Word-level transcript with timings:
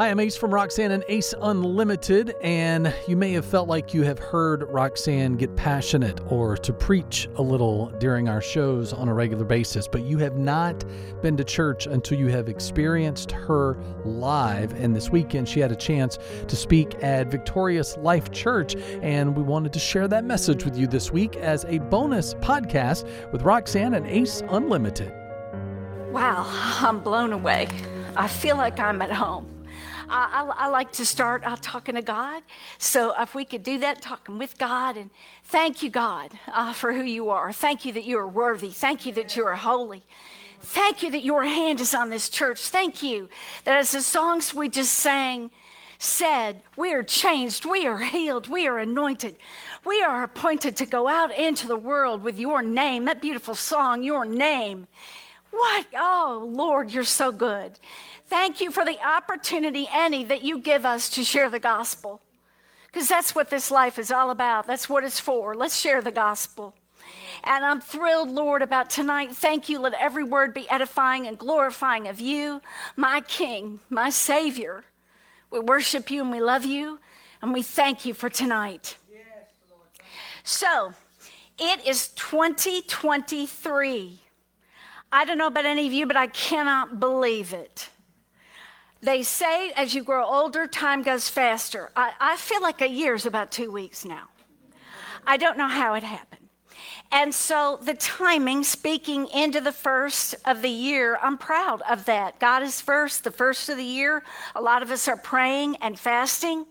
Hi, 0.00 0.08
I'm 0.08 0.18
Ace 0.18 0.34
from 0.34 0.54
Roxanne 0.54 0.92
and 0.92 1.04
Ace 1.08 1.34
Unlimited, 1.42 2.34
and 2.40 2.94
you 3.06 3.16
may 3.16 3.32
have 3.32 3.44
felt 3.44 3.68
like 3.68 3.92
you 3.92 4.02
have 4.02 4.18
heard 4.18 4.62
Roxanne 4.70 5.36
get 5.36 5.54
passionate 5.56 6.18
or 6.32 6.56
to 6.56 6.72
preach 6.72 7.28
a 7.36 7.42
little 7.42 7.92
during 7.98 8.26
our 8.26 8.40
shows 8.40 8.94
on 8.94 9.08
a 9.08 9.12
regular 9.12 9.44
basis, 9.44 9.86
but 9.86 10.00
you 10.04 10.16
have 10.16 10.38
not 10.38 10.86
been 11.20 11.36
to 11.36 11.44
church 11.44 11.86
until 11.86 12.18
you 12.18 12.28
have 12.28 12.48
experienced 12.48 13.30
her 13.30 13.76
live. 14.06 14.72
And 14.82 14.96
this 14.96 15.10
weekend, 15.10 15.46
she 15.46 15.60
had 15.60 15.70
a 15.70 15.76
chance 15.76 16.18
to 16.48 16.56
speak 16.56 16.96
at 17.02 17.26
Victorious 17.26 17.98
Life 17.98 18.32
Church, 18.32 18.76
and 19.02 19.36
we 19.36 19.42
wanted 19.42 19.74
to 19.74 19.78
share 19.78 20.08
that 20.08 20.24
message 20.24 20.64
with 20.64 20.78
you 20.78 20.86
this 20.86 21.12
week 21.12 21.36
as 21.36 21.66
a 21.66 21.76
bonus 21.76 22.32
podcast 22.36 23.06
with 23.32 23.42
Roxanne 23.42 23.92
and 23.92 24.06
Ace 24.06 24.42
Unlimited. 24.48 25.12
Wow, 26.10 26.46
I'm 26.80 27.00
blown 27.00 27.34
away. 27.34 27.68
I 28.16 28.28
feel 28.28 28.56
like 28.56 28.80
I'm 28.80 29.02
at 29.02 29.12
home. 29.12 29.59
I, 30.10 30.42
I, 30.42 30.64
I, 30.64 30.68
like 30.68 30.92
to 30.92 31.06
start 31.06 31.44
out 31.44 31.62
talking 31.62 31.94
to 31.94 32.02
God. 32.02 32.42
So 32.78 33.14
if 33.20 33.34
we 33.34 33.44
could 33.44 33.62
do 33.62 33.78
that, 33.78 34.02
talking 34.02 34.38
with 34.38 34.58
God, 34.58 34.96
and 34.96 35.10
thank 35.44 35.82
you, 35.82 35.90
God, 35.90 36.32
uh, 36.48 36.72
for 36.72 36.92
who 36.92 37.02
you 37.02 37.30
are. 37.30 37.52
Thank 37.52 37.84
you 37.84 37.92
that 37.92 38.04
you 38.04 38.18
are 38.18 38.28
worthy. 38.28 38.70
Thank 38.70 39.06
you 39.06 39.12
that 39.14 39.36
you 39.36 39.46
are 39.46 39.54
holy. 39.54 40.02
Thank 40.62 41.02
you 41.02 41.10
that 41.12 41.24
your 41.24 41.44
hand 41.44 41.80
is 41.80 41.94
on 41.94 42.10
this 42.10 42.28
church. 42.28 42.60
Thank 42.60 43.02
you 43.02 43.28
that 43.64 43.78
as 43.78 43.92
the 43.92 44.02
songs 44.02 44.52
we 44.52 44.68
just 44.68 44.94
sang 44.94 45.50
said, 45.98 46.62
we 46.76 46.92
are 46.92 47.02
changed, 47.02 47.64
we 47.64 47.86
are 47.86 47.98
healed, 47.98 48.48
we 48.48 48.66
are 48.66 48.78
anointed. 48.78 49.36
We 49.84 50.02
are 50.02 50.22
appointed 50.22 50.76
to 50.76 50.86
go 50.86 51.08
out 51.08 51.36
into 51.36 51.66
the 51.66 51.76
world 51.76 52.22
with 52.22 52.38
your 52.38 52.62
name, 52.62 53.04
that 53.04 53.20
beautiful 53.20 53.54
song, 53.54 54.02
your 54.02 54.24
name. 54.24 54.86
What? 55.50 55.86
Oh, 55.96 56.48
Lord, 56.50 56.92
you're 56.92 57.04
so 57.04 57.32
good. 57.32 57.78
Thank 58.26 58.60
you 58.60 58.70
for 58.70 58.84
the 58.84 58.98
opportunity, 59.04 59.88
Annie, 59.88 60.24
that 60.24 60.42
you 60.42 60.58
give 60.58 60.86
us 60.86 61.08
to 61.10 61.24
share 61.24 61.50
the 61.50 61.58
gospel. 61.58 62.20
Because 62.86 63.08
that's 63.08 63.34
what 63.34 63.50
this 63.50 63.70
life 63.70 63.98
is 63.98 64.10
all 64.10 64.30
about. 64.30 64.66
That's 64.66 64.88
what 64.88 65.04
it's 65.04 65.20
for. 65.20 65.54
Let's 65.54 65.78
share 65.78 66.02
the 66.02 66.10
gospel. 66.10 66.74
And 67.44 67.64
I'm 67.64 67.80
thrilled, 67.80 68.30
Lord, 68.30 68.62
about 68.62 68.90
tonight. 68.90 69.34
Thank 69.34 69.68
you. 69.68 69.78
Let 69.78 69.94
every 69.94 70.24
word 70.24 70.54
be 70.54 70.68
edifying 70.68 71.26
and 71.26 71.38
glorifying 71.38 72.08
of 72.08 72.20
you, 72.20 72.60
my 72.96 73.20
King, 73.22 73.80
my 73.88 74.10
Savior. 74.10 74.84
We 75.50 75.60
worship 75.60 76.10
you 76.10 76.22
and 76.22 76.30
we 76.30 76.40
love 76.40 76.64
you, 76.64 77.00
and 77.42 77.52
we 77.52 77.62
thank 77.62 78.04
you 78.04 78.14
for 78.14 78.28
tonight. 78.28 78.96
Yes, 79.10 79.22
so, 80.44 80.92
it 81.58 81.86
is 81.86 82.08
2023. 82.08 84.20
I 85.12 85.24
don't 85.24 85.38
know 85.38 85.48
about 85.48 85.66
any 85.66 85.86
of 85.86 85.92
you, 85.92 86.06
but 86.06 86.16
I 86.16 86.28
cannot 86.28 87.00
believe 87.00 87.52
it. 87.52 87.88
They 89.02 89.22
say 89.22 89.72
as 89.72 89.94
you 89.94 90.04
grow 90.04 90.24
older, 90.24 90.66
time 90.66 91.02
goes 91.02 91.28
faster. 91.28 91.90
I, 91.96 92.12
I 92.20 92.36
feel 92.36 92.60
like 92.60 92.80
a 92.80 92.88
year 92.88 93.14
is 93.14 93.26
about 93.26 93.50
two 93.50 93.72
weeks 93.72 94.04
now. 94.04 94.28
I 95.26 95.36
don't 95.36 95.58
know 95.58 95.68
how 95.68 95.94
it 95.94 96.02
happened. 96.02 96.40
And 97.12 97.34
so 97.34 97.80
the 97.82 97.94
timing, 97.94 98.62
speaking 98.62 99.26
into 99.28 99.60
the 99.60 99.72
first 99.72 100.36
of 100.44 100.62
the 100.62 100.68
year, 100.68 101.18
I'm 101.20 101.38
proud 101.38 101.82
of 101.90 102.04
that. 102.04 102.38
God 102.38 102.62
is 102.62 102.80
first, 102.80 103.24
the 103.24 103.32
first 103.32 103.68
of 103.68 103.76
the 103.76 103.84
year. 103.84 104.22
A 104.54 104.60
lot 104.60 104.82
of 104.82 104.90
us 104.90 105.08
are 105.08 105.16
praying 105.16 105.76
and 105.76 105.98
fasting. 105.98 106.66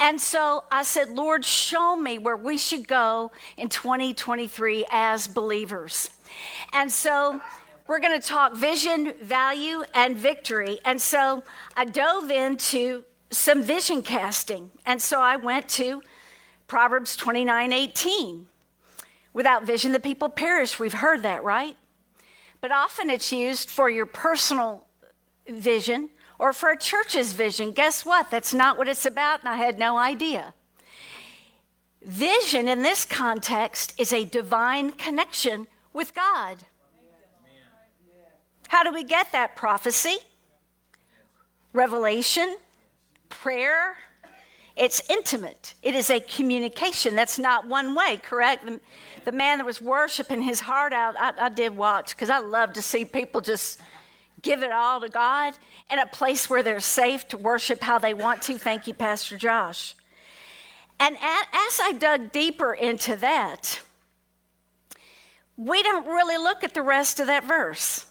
And 0.00 0.20
so 0.20 0.64
I 0.72 0.82
said, 0.82 1.10
Lord, 1.10 1.44
show 1.44 1.94
me 1.94 2.18
where 2.18 2.36
we 2.36 2.58
should 2.58 2.88
go 2.88 3.30
in 3.56 3.68
2023 3.68 4.86
as 4.90 5.28
believers. 5.28 6.10
And 6.72 6.90
so 6.90 7.40
we're 7.90 7.98
going 7.98 8.20
to 8.20 8.24
talk 8.24 8.54
vision, 8.54 9.12
value, 9.20 9.82
and 9.94 10.16
victory. 10.16 10.78
And 10.84 11.02
so 11.02 11.42
I 11.76 11.84
dove 11.84 12.30
into 12.30 13.02
some 13.32 13.64
vision 13.64 14.00
casting. 14.00 14.70
And 14.86 15.02
so 15.02 15.20
I 15.20 15.34
went 15.34 15.68
to 15.70 16.00
Proverbs 16.68 17.16
29 17.16 17.72
18. 17.72 18.46
Without 19.32 19.64
vision, 19.64 19.90
the 19.90 19.98
people 19.98 20.28
perish. 20.28 20.78
We've 20.78 20.92
heard 20.92 21.24
that, 21.24 21.42
right? 21.42 21.76
But 22.60 22.70
often 22.70 23.10
it's 23.10 23.32
used 23.32 23.68
for 23.68 23.90
your 23.90 24.06
personal 24.06 24.86
vision 25.48 26.10
or 26.38 26.52
for 26.52 26.70
a 26.70 26.78
church's 26.78 27.32
vision. 27.32 27.72
Guess 27.72 28.06
what? 28.06 28.30
That's 28.30 28.54
not 28.54 28.78
what 28.78 28.86
it's 28.86 29.04
about, 29.04 29.40
and 29.40 29.48
I 29.48 29.56
had 29.56 29.80
no 29.80 29.98
idea. 29.98 30.54
Vision 32.04 32.68
in 32.68 32.82
this 32.82 33.04
context 33.04 33.94
is 33.98 34.12
a 34.12 34.24
divine 34.24 34.92
connection 34.92 35.66
with 35.92 36.14
God. 36.14 36.58
How 38.70 38.84
do 38.84 38.92
we 38.92 39.02
get 39.02 39.32
that 39.32 39.56
prophecy? 39.56 40.16
Revelation, 41.72 42.56
prayer. 43.28 43.96
It's 44.76 45.02
intimate. 45.10 45.74
It 45.82 45.96
is 45.96 46.08
a 46.08 46.20
communication. 46.20 47.16
That's 47.16 47.36
not 47.36 47.66
one 47.66 47.96
way, 47.96 48.20
correct? 48.22 48.64
The, 48.64 48.80
the 49.24 49.32
man 49.32 49.58
that 49.58 49.66
was 49.66 49.80
worshiping 49.80 50.40
his 50.40 50.60
heart 50.60 50.92
out, 50.92 51.16
I, 51.18 51.32
I 51.46 51.48
did 51.48 51.76
watch 51.76 52.10
because 52.10 52.30
I 52.30 52.38
love 52.38 52.72
to 52.74 52.80
see 52.80 53.04
people 53.04 53.40
just 53.40 53.80
give 54.40 54.62
it 54.62 54.70
all 54.70 55.00
to 55.00 55.08
God 55.08 55.54
in 55.90 55.98
a 55.98 56.06
place 56.06 56.48
where 56.48 56.62
they're 56.62 56.78
safe 56.78 57.26
to 57.30 57.36
worship 57.36 57.82
how 57.82 57.98
they 57.98 58.14
want 58.14 58.40
to. 58.42 58.56
Thank 58.56 58.86
you, 58.86 58.94
Pastor 58.94 59.36
Josh. 59.36 59.96
And 61.00 61.16
as 61.16 61.80
I 61.82 61.96
dug 61.98 62.30
deeper 62.30 62.72
into 62.72 63.16
that, 63.16 63.80
we 65.56 65.82
don't 65.82 66.06
really 66.06 66.38
look 66.38 66.62
at 66.62 66.72
the 66.72 66.82
rest 66.82 67.18
of 67.18 67.26
that 67.26 67.42
verse. 67.48 68.06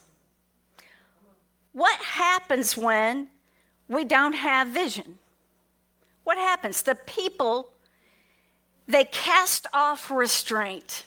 What 1.80 2.02
happens 2.02 2.76
when 2.76 3.30
we 3.88 4.04
don't 4.04 4.34
have 4.34 4.68
vision? 4.68 5.18
What 6.26 6.38
happens? 6.38 6.82
The 6.82 6.96
people, 6.96 7.70
they 8.86 9.06
cast 9.06 9.66
off 9.72 10.12
restraint. 10.12 11.06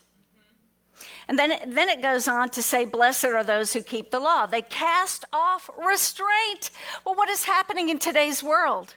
And 1.29 1.39
then, 1.39 1.59
then 1.67 1.91
it 1.91 2.01
goes 2.01 2.27
on 2.27 2.49
to 2.51 2.63
say, 2.63 2.87
Blessed 2.87 3.27
are 3.27 3.45
those 3.45 3.75
who 3.75 3.83
keep 3.83 4.11
the 4.11 4.19
law. 4.19 4.47
They 4.47 4.63
cast 4.63 5.27
off 5.31 5.69
restraint. 5.77 6.71
Well, 7.05 7.17
what 7.17 7.29
is 7.29 7.45
happening 7.45 7.91
in 7.91 7.99
today's 7.99 8.43
world? 8.43 8.95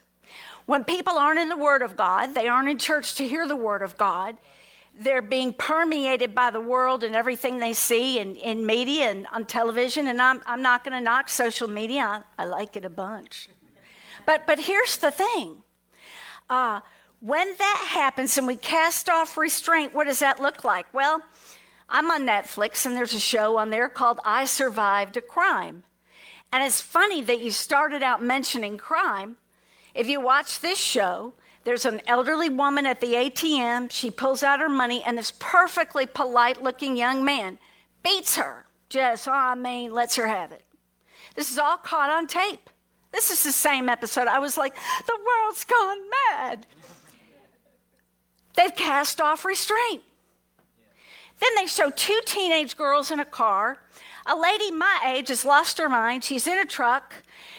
When 0.67 0.85
people 0.85 1.17
aren't 1.17 1.41
in 1.41 1.49
the 1.49 1.57
Word 1.57 1.81
of 1.81 1.97
God, 1.97 2.35
they 2.35 2.47
aren't 2.47 2.69
in 2.69 2.77
church 2.77 3.15
to 3.15 3.27
hear 3.27 3.49
the 3.49 3.57
Word 3.57 3.81
of 3.81 3.97
God, 3.97 4.37
they're 4.99 5.21
being 5.21 5.53
permeated 5.53 6.33
by 6.33 6.51
the 6.51 6.61
world 6.61 7.03
and 7.03 7.15
everything 7.15 7.59
they 7.59 7.73
see 7.73 8.19
in, 8.19 8.35
in 8.37 8.65
media 8.65 9.11
and 9.11 9.27
on 9.31 9.45
television. 9.45 10.07
And 10.07 10.21
I'm, 10.21 10.41
I'm 10.45 10.61
not 10.61 10.83
going 10.83 10.93
to 10.93 11.01
knock 11.01 11.29
social 11.29 11.67
media, 11.67 12.23
I, 12.37 12.43
I, 12.43 12.45
like 12.45 12.77
it 12.77 12.85
a 12.85 12.89
bunch. 12.89 13.49
But, 14.25 14.47
but 14.47 14.59
here's 14.59 14.97
the 14.97 15.11
thing 15.11 15.57
uh, 16.49 16.79
when 17.19 17.55
that 17.57 17.87
happens 17.89 18.37
and 18.37 18.47
we 18.47 18.55
cast 18.55 19.09
off 19.09 19.37
restraint, 19.37 19.93
what 19.93 20.07
does 20.07 20.19
that 20.19 20.41
look 20.41 20.63
like? 20.63 20.85
Well, 20.93 21.21
I'm 21.89 22.09
on 22.09 22.25
Netflix 22.25 22.85
and 22.85 22.95
there's 22.95 23.13
a 23.13 23.19
show 23.19 23.57
on 23.57 23.69
there 23.69 23.89
called 23.89 24.19
I 24.23 24.45
Survived 24.45 25.17
a 25.17 25.21
Crime. 25.21 25.83
And 26.51 26.63
it's 26.63 26.81
funny 26.81 27.21
that 27.23 27.41
you 27.41 27.51
started 27.51 28.01
out 28.01 28.23
mentioning 28.23 28.77
crime. 28.77 29.37
If 29.93 30.07
you 30.07 30.21
watch 30.21 30.61
this 30.61 30.77
show, 30.77 31.33
there's 31.65 31.85
an 31.85 31.99
elderly 32.05 32.49
woman 32.49 32.85
at 32.85 33.01
the 33.01 33.13
ATM. 33.13 33.91
She 33.91 34.11
pulls 34.11 34.43
out 34.43 34.59
her 34.59 34.69
money, 34.69 35.03
and 35.03 35.17
this 35.17 35.33
perfectly 35.39 36.05
polite 36.05 36.61
looking 36.61 36.95
young 36.95 37.25
man 37.25 37.57
beats 38.03 38.35
her. 38.35 38.65
Just, 38.87 39.27
oh, 39.27 39.33
I 39.33 39.55
mean, 39.55 39.91
lets 39.91 40.15
her 40.15 40.27
have 40.27 40.51
it. 40.51 40.63
This 41.35 41.51
is 41.51 41.57
all 41.57 41.77
caught 41.77 42.11
on 42.11 42.27
tape. 42.27 42.69
This 43.11 43.31
is 43.31 43.43
the 43.43 43.51
same 43.51 43.89
episode. 43.89 44.27
I 44.27 44.37
was 44.37 44.57
like, 44.57 44.75
the 44.75 45.17
world's 45.25 45.65
gone 45.65 45.97
mad. 46.29 46.67
They've 48.55 48.75
cast 48.75 49.19
off 49.19 49.43
restraint. 49.43 50.03
Then 51.39 51.49
they 51.55 51.65
show 51.65 51.89
two 51.89 52.19
teenage 52.25 52.77
girls 52.77 53.09
in 53.09 53.19
a 53.19 53.25
car. 53.25 53.79
A 54.27 54.35
lady 54.35 54.69
my 54.71 55.13
age 55.15 55.29
has 55.29 55.43
lost 55.43 55.79
her 55.79 55.89
mind. 55.89 56.23
She's 56.23 56.45
in 56.45 56.59
a 56.59 56.65
truck. 56.65 57.13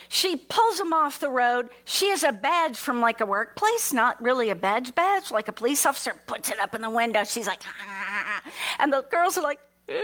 She 0.09 0.37
pulls 0.37 0.81
him 0.81 0.93
off 0.93 1.19
the 1.19 1.31
road. 1.31 1.69
She 1.85 2.09
has 2.09 2.23
a 2.23 2.33
badge 2.33 2.77
from 2.77 3.01
like 3.01 3.21
a 3.21 3.27
workplace, 3.27 3.93
not 3.93 4.23
really 4.23 4.51
a 4.51 4.55
badge 4.55 4.95
badge, 4.95 5.31
like 5.31 5.49
a 5.49 5.53
police 5.53 5.85
officer 5.85 6.15
puts 6.27 6.51
it 6.51 6.61
up 6.61 6.75
in 6.75 6.83
the 6.83 6.91
window. 6.91 7.25
She's 7.25 7.47
like, 7.47 7.63
ah. 7.65 8.43
and 8.79 8.93
the 8.93 9.03
girls 9.11 9.37
are 9.37 9.43
like, 9.43 9.61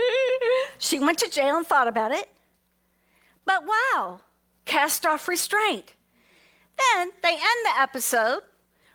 she 0.79 0.99
went 0.99 1.19
to 1.19 1.31
jail 1.31 1.57
and 1.57 1.67
thought 1.67 1.89
about 1.89 2.13
it. 2.13 2.29
But 3.45 3.65
wow, 3.67 4.21
cast 4.65 5.07
off 5.07 5.29
restraint. 5.29 5.95
Then 6.77 7.11
they 7.23 7.33
end 7.33 7.41
the 7.65 7.81
episode 7.81 8.41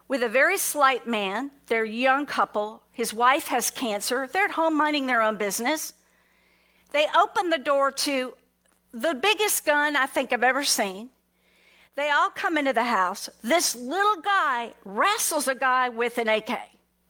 with 0.07 0.23
a 0.23 0.29
very 0.29 0.57
slight 0.57 1.05
man, 1.05 1.51
their 1.67 1.85
young 1.85 2.25
couple. 2.25 2.83
His 2.91 3.13
wife 3.13 3.47
has 3.47 3.69
cancer. 3.69 4.27
They're 4.31 4.45
at 4.45 4.51
home 4.51 4.75
minding 4.77 5.05
their 5.05 5.21
own 5.21 5.37
business. 5.37 5.93
They 6.91 7.05
open 7.15 7.49
the 7.49 7.57
door 7.57 7.91
to 7.91 8.33
the 9.01 9.13
biggest 9.13 9.65
gun 9.65 9.95
I 9.95 10.05
think 10.05 10.33
I've 10.33 10.43
ever 10.43 10.63
seen. 10.63 11.09
They 11.95 12.09
all 12.09 12.29
come 12.29 12.57
into 12.57 12.73
the 12.73 12.83
house. 12.83 13.29
This 13.41 13.75
little 13.75 14.21
guy 14.21 14.73
wrestles 14.85 15.47
a 15.47 15.55
guy 15.55 15.89
with 15.89 16.17
an 16.17 16.27
AK, 16.27 16.57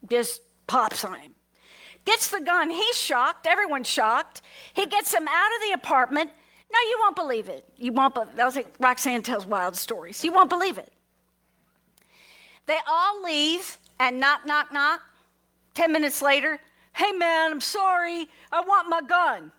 just 0.10 0.42
pops 0.66 1.04
on 1.04 1.20
him. 1.20 1.32
Gets 2.06 2.30
the 2.30 2.40
gun. 2.40 2.70
He's 2.70 2.98
shocked. 2.98 3.48
Everyone's 3.48 3.88
shocked. 3.88 4.42
He 4.74 4.86
gets 4.86 5.14
him 5.14 5.28
out 5.28 5.56
of 5.56 5.68
the 5.68 5.74
apartment, 5.74 6.32
No, 6.72 6.80
you 6.80 6.98
won't 7.02 7.16
believe 7.16 7.50
it. 7.50 7.66
You 7.78 7.92
won't. 7.92 8.16
Be- 8.16 8.22
that 8.36 8.46
was 8.46 8.56
like 8.56 8.74
Roxanne 8.80 9.24
tells 9.24 9.46
wild 9.46 9.76
stories. 9.76 10.24
You 10.24 10.32
won't 10.32 10.50
believe 10.50 10.78
it. 10.78 10.92
They 12.66 12.78
all 12.88 13.24
leave 13.24 13.78
and 14.00 14.20
knock, 14.20 14.46
knock, 14.46 14.72
knock. 14.72 15.02
Ten 15.74 15.92
minutes 15.92 16.22
later, 16.22 16.60
hey 16.94 17.12
man, 17.12 17.52
I'm 17.52 17.62
sorry. 17.62 18.28
I 18.52 18.62
want 18.62 18.90
my 18.90 19.02
gun. 19.02 19.52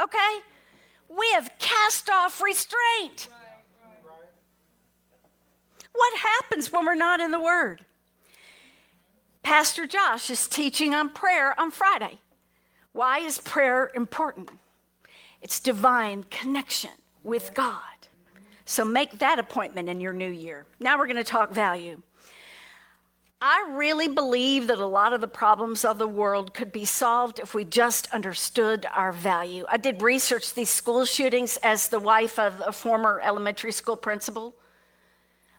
Okay? 0.00 0.38
We 1.08 1.30
have 1.34 1.50
cast 1.58 2.08
off 2.08 2.40
restraint. 2.40 3.28
What 5.92 6.18
happens 6.18 6.72
when 6.72 6.86
we're 6.86 6.94
not 6.94 7.20
in 7.20 7.30
the 7.30 7.40
Word? 7.40 7.84
Pastor 9.42 9.86
Josh 9.86 10.30
is 10.30 10.46
teaching 10.46 10.94
on 10.94 11.10
prayer 11.10 11.58
on 11.58 11.70
Friday. 11.70 12.18
Why 12.92 13.18
is 13.18 13.38
prayer 13.38 13.90
important? 13.94 14.50
It's 15.42 15.60
divine 15.60 16.24
connection 16.24 16.90
with 17.22 17.54
God. 17.54 17.80
So 18.64 18.84
make 18.84 19.18
that 19.18 19.38
appointment 19.38 19.88
in 19.88 20.00
your 20.00 20.12
new 20.12 20.30
year. 20.30 20.66
Now 20.78 20.98
we're 20.98 21.06
going 21.06 21.16
to 21.16 21.24
talk 21.24 21.52
value. 21.52 22.00
I 23.42 23.66
really 23.70 24.08
believe 24.08 24.66
that 24.66 24.78
a 24.78 24.86
lot 24.86 25.14
of 25.14 25.22
the 25.22 25.28
problems 25.28 25.82
of 25.82 25.96
the 25.96 26.06
world 26.06 26.52
could 26.52 26.72
be 26.72 26.84
solved 26.84 27.38
if 27.38 27.54
we 27.54 27.64
just 27.64 28.12
understood 28.12 28.86
our 28.94 29.12
value. 29.12 29.64
I 29.66 29.78
did 29.78 30.02
research 30.02 30.52
these 30.52 30.68
school 30.68 31.06
shootings 31.06 31.56
as 31.62 31.88
the 31.88 31.98
wife 31.98 32.38
of 32.38 32.62
a 32.66 32.72
former 32.72 33.18
elementary 33.24 33.72
school 33.72 33.96
principal. 33.96 34.54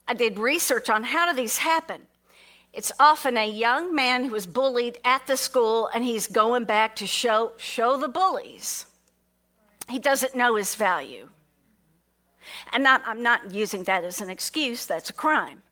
I 0.08 0.14
did 0.14 0.38
research 0.38 0.92
on 0.92 1.04
how 1.04 1.32
do 1.32 1.36
these 1.36 1.58
happen. 1.58 2.04
It's 2.72 2.92
often 3.00 3.36
a 3.36 3.50
young 3.50 3.96
man 3.96 4.26
who 4.26 4.32
was 4.32 4.46
bullied 4.46 5.00
at 5.04 5.26
the 5.26 5.36
school 5.36 5.90
and 5.92 6.04
he's 6.04 6.28
going 6.28 6.66
back 6.66 6.96
to 6.98 7.08
show, 7.08 7.54
show 7.58 7.98
the 7.98 8.08
bullies. 8.08 8.86
He 9.90 9.98
doesn't 9.98 10.36
know 10.36 10.56
his 10.56 10.76
value. 10.76 11.30
And 12.72 12.84
not, 12.84 13.02
I'm 13.08 13.24
not 13.24 13.52
using 13.52 13.84
that 13.86 14.04
as 14.04 14.22
an 14.22 14.30
excuse, 14.30 14.86
that's 14.86 15.10
a 15.10 15.14
crime. 15.14 15.64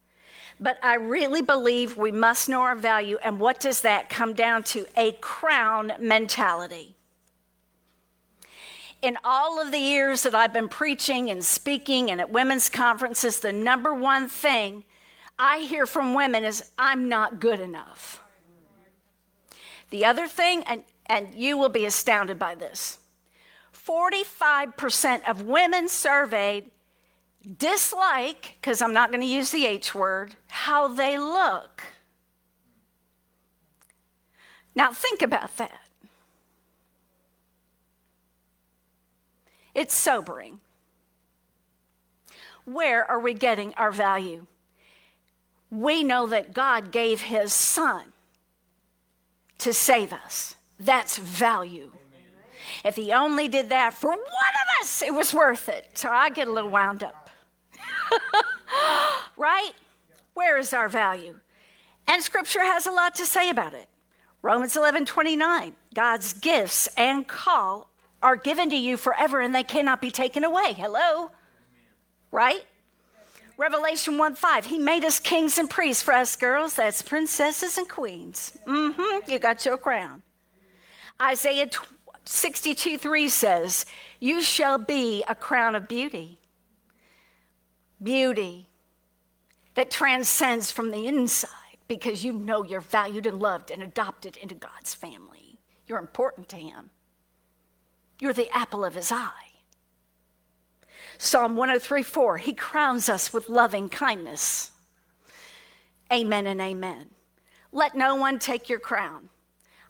But 0.60 0.78
I 0.84 0.96
really 0.96 1.42
believe 1.42 1.98
we 1.98 2.12
must 2.12 2.50
know 2.50 2.62
our 2.62 2.76
value. 2.76 3.18
And 3.24 3.40
what 3.40 3.60
does 3.60 3.82
that 3.82 4.10
come 4.10 4.34
down 4.34 4.64
to? 4.64 4.86
A 4.98 5.14
crown 5.14 5.94
mentality. 6.00 6.96
In 9.02 9.18
all 9.24 9.62
of 9.62 9.72
the 9.72 9.80
years 9.80 10.24
that 10.24 10.36
I've 10.36 10.52
been 10.52 10.68
preaching 10.68 11.30
and 11.30 11.44
speaking 11.44 12.12
and 12.12 12.20
at 12.20 12.30
women's 12.30 12.70
conferences, 12.70 13.40
the 13.40 13.54
number 13.54 13.94
one 13.94 14.28
thing 14.28 14.84
I 15.38 15.60
hear 15.60 15.86
from 15.86 16.14
women 16.14 16.44
is, 16.44 16.70
I'm 16.78 17.08
not 17.08 17.40
good 17.40 17.62
enough. 17.62 18.22
The 19.90 20.04
other 20.04 20.28
thing, 20.28 20.64
and, 20.64 20.84
and 21.06 21.34
you 21.34 21.58
will 21.58 21.70
be 21.70 21.86
astounded 21.86 22.38
by 22.38 22.56
this 22.56 22.98
45% 23.88 25.28
of 25.28 25.44
women 25.44 25.88
surveyed 25.88 26.70
dislike, 27.58 28.58
because 28.62 28.82
I'm 28.82 28.94
not 28.94 29.10
going 29.10 29.22
to 29.22 29.28
use 29.28 29.52
the 29.52 29.66
H 29.66 29.96
word, 29.96 30.36
how 30.48 30.88
they 30.88 31.18
look. 31.18 31.84
Now, 34.76 34.92
think 34.92 35.22
about 35.22 35.58
that. 35.58 35.82
It's 39.74 39.96
sobering. 39.96 40.60
Where 42.66 43.10
are 43.10 43.20
we 43.20 43.34
getting 43.34 43.74
our 43.76 43.92
value? 43.92 44.46
We 45.72 46.04
know 46.04 46.28
that 46.28 46.54
God 46.54 46.92
gave 46.92 47.22
his 47.22 47.54
son 47.54 48.14
to 49.60 49.74
save 49.74 50.14
us. 50.14 50.56
That's 50.80 51.18
value. 51.18 51.92
If 52.86 52.96
he 52.96 53.12
only 53.12 53.48
did 53.48 53.70
that 53.70 53.94
for 53.94 54.12
one 54.12 54.20
of 54.20 54.82
us, 54.82 55.02
it 55.02 55.14
was 55.14 55.34
worth 55.34 55.68
it. 55.68 55.90
So 55.96 56.10
I 56.10 56.30
get 56.30 56.48
a 56.48 56.52
little 56.52 56.70
wound 56.70 57.04
up. 57.04 57.19
right? 59.38 59.72
Where 60.34 60.58
is 60.58 60.74
our 60.74 60.90
value? 60.90 61.40
And 62.08 62.24
scripture 62.24 62.64
has 62.64 62.88
a 62.88 62.92
lot 62.92 63.16
to 63.16 63.26
say 63.26 63.50
about 63.50 63.74
it. 63.74 63.88
Romans 64.42 64.76
11 64.78 65.06
29, 65.06 65.76
God's 65.94 66.34
gifts 66.34 66.88
and 66.98 67.28
call 67.28 67.90
are 68.22 68.36
given 68.36 68.70
to 68.70 68.76
you 68.76 68.98
forever 68.98 69.42
and 69.42 69.54
they 69.54 69.64
cannot 69.64 70.02
be 70.02 70.12
taken 70.12 70.44
away. 70.44 70.74
Hello? 70.74 71.32
Right? 72.32 72.66
Revelation 73.58 74.18
1 74.18 74.36
5, 74.36 74.66
He 74.66 74.78
made 74.78 75.04
us 75.04 75.20
kings 75.20 75.58
and 75.58 75.70
priests 75.70 76.02
for 76.02 76.14
us 76.14 76.36
girls. 76.38 76.76
That's 76.76 77.02
princesses 77.02 77.78
and 77.78 77.90
queens. 77.90 78.58
Mm 78.66 78.96
hmm. 78.98 79.32
You 79.32 79.38
got 79.38 79.66
your 79.66 79.78
crown. 79.78 80.22
Isaiah 81.22 81.70
62 82.24 82.98
3 82.98 83.30
says, 83.30 83.86
You 84.22 84.42
shall 84.42 84.78
be 84.78 85.24
a 85.28 85.36
crown 85.36 85.76
of 85.76 85.90
beauty 85.90 86.39
beauty 88.02 88.68
that 89.76 89.92
transcends 89.92 90.72
from 90.72 90.92
the 90.92 91.08
inside 91.08 91.50
because 91.88 92.24
you 92.24 92.34
know 92.34 92.64
you're 92.64 92.82
valued 92.82 93.26
and 93.26 93.40
loved 93.40 93.72
and 93.72 93.82
adopted 93.82 94.38
into 94.38 94.56
God's 94.56 94.94
family. 94.94 95.60
You're 95.88 96.00
important 96.00 96.50
to 96.50 96.56
Him. 96.56 96.90
You're 98.20 98.34
the 98.34 98.56
apple 98.56 98.86
of 98.86 98.96
His 98.96 99.12
eye. 99.12 99.32
Psalm 101.18 101.56
103 101.56 102.04
4, 102.04 102.38
He 102.38 102.54
crowns 102.54 103.10
us 103.10 103.34
with 103.34 103.50
loving 103.50 103.90
kindness. 103.90 104.72
Amen 106.12 106.48
and 106.48 106.62
amen. 106.62 107.08
Let 107.72 107.96
no 107.96 108.16
one 108.16 108.40
take 108.40 108.70
your 108.70 108.80
crown. 108.80 109.30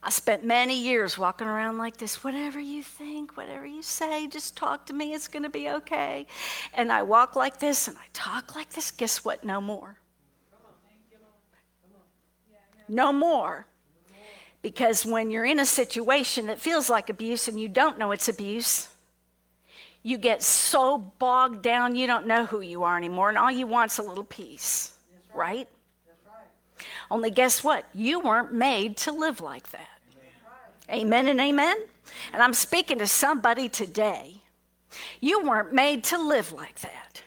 I 0.01 0.09
spent 0.09 0.45
many 0.45 0.79
years 0.79 1.17
walking 1.17 1.47
around 1.47 1.77
like 1.77 1.97
this 1.97 2.23
whatever 2.23 2.59
you 2.59 2.83
think, 2.83 3.35
whatever 3.35 3.65
you 3.65 3.81
say, 3.81 4.27
just 4.27 4.55
talk 4.55 4.85
to 4.85 4.93
me, 4.93 5.13
it's 5.13 5.27
going 5.27 5.43
to 5.43 5.49
be 5.49 5.69
okay. 5.69 6.25
And 6.73 6.91
I 6.91 7.03
walk 7.03 7.35
like 7.35 7.59
this 7.59 7.87
and 7.87 7.97
I 7.97 8.05
talk 8.13 8.55
like 8.55 8.69
this. 8.69 8.91
Guess 8.91 9.25
what? 9.25 9.43
No 9.43 9.59
more. 9.59 9.99
No 12.87 13.11
more. 13.11 13.67
Because 14.61 15.05
when 15.05 15.31
you're 15.31 15.45
in 15.45 15.59
a 15.59 15.65
situation 15.65 16.47
that 16.47 16.59
feels 16.59 16.89
like 16.89 17.09
abuse 17.09 17.47
and 17.47 17.59
you 17.59 17.69
don't 17.69 17.97
know 17.97 18.11
it's 18.11 18.27
abuse, 18.27 18.89
you 20.01 20.17
get 20.17 20.41
so 20.41 20.97
bogged 20.97 21.61
down 21.61 21.95
you 21.95 22.07
don't 22.07 22.25
know 22.25 22.45
who 22.45 22.61
you 22.61 22.83
are 22.83 22.97
anymore, 22.97 23.29
and 23.29 23.37
all 23.37 23.51
you 23.51 23.67
want's 23.67 23.99
a 23.99 24.03
little 24.03 24.23
peace, 24.23 24.93
right? 25.33 25.67
Only 27.11 27.31
guess 27.31 27.63
what? 27.63 27.85
You 27.93 28.19
weren't 28.19 28.53
made 28.53 28.97
to 28.97 29.11
live 29.11 29.41
like 29.41 29.69
that. 29.71 29.87
Amen 30.91 31.27
and 31.27 31.39
amen. 31.39 31.77
And 32.33 32.41
I'm 32.41 32.53
speaking 32.53 32.99
to 32.99 33.07
somebody 33.07 33.69
today. 33.69 34.41
You 35.19 35.43
weren't 35.43 35.73
made 35.73 36.03
to 36.05 36.17
live 36.17 36.51
like 36.51 36.79
that. 36.79 37.21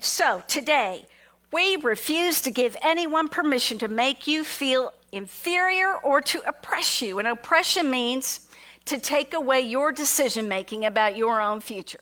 So 0.00 0.42
today, 0.46 1.06
we 1.52 1.76
refuse 1.76 2.40
to 2.42 2.50
give 2.50 2.76
anyone 2.82 3.28
permission 3.28 3.78
to 3.78 3.88
make 3.88 4.26
you 4.26 4.44
feel 4.44 4.92
inferior 5.12 5.96
or 5.96 6.20
to 6.20 6.40
oppress 6.46 7.00
you. 7.02 7.18
And 7.18 7.28
oppression 7.28 7.90
means 7.90 8.40
to 8.84 8.98
take 8.98 9.34
away 9.34 9.60
your 9.60 9.92
decision 9.92 10.48
making 10.48 10.84
about 10.84 11.16
your 11.16 11.40
own 11.40 11.60
future. 11.60 12.00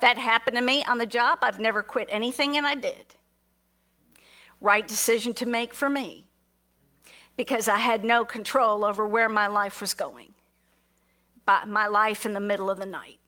That 0.00 0.18
happened 0.18 0.56
to 0.56 0.62
me 0.62 0.84
on 0.84 0.98
the 0.98 1.06
job. 1.06 1.38
I've 1.42 1.60
never 1.60 1.82
quit 1.82 2.08
anything, 2.10 2.56
and 2.56 2.66
I 2.66 2.74
did. 2.74 3.14
Right 4.60 4.86
decision 4.86 5.32
to 5.34 5.46
make 5.46 5.74
for 5.74 5.88
me 5.88 6.25
because 7.36 7.68
I 7.68 7.76
had 7.78 8.04
no 8.04 8.24
control 8.24 8.84
over 8.84 9.06
where 9.06 9.28
my 9.28 9.46
life 9.46 9.80
was 9.80 9.94
going. 9.94 10.34
But 11.44 11.68
my 11.68 11.86
life 11.86 12.26
in 12.26 12.32
the 12.32 12.40
middle 12.40 12.70
of 12.70 12.78
the 12.78 12.86
night 12.86 13.18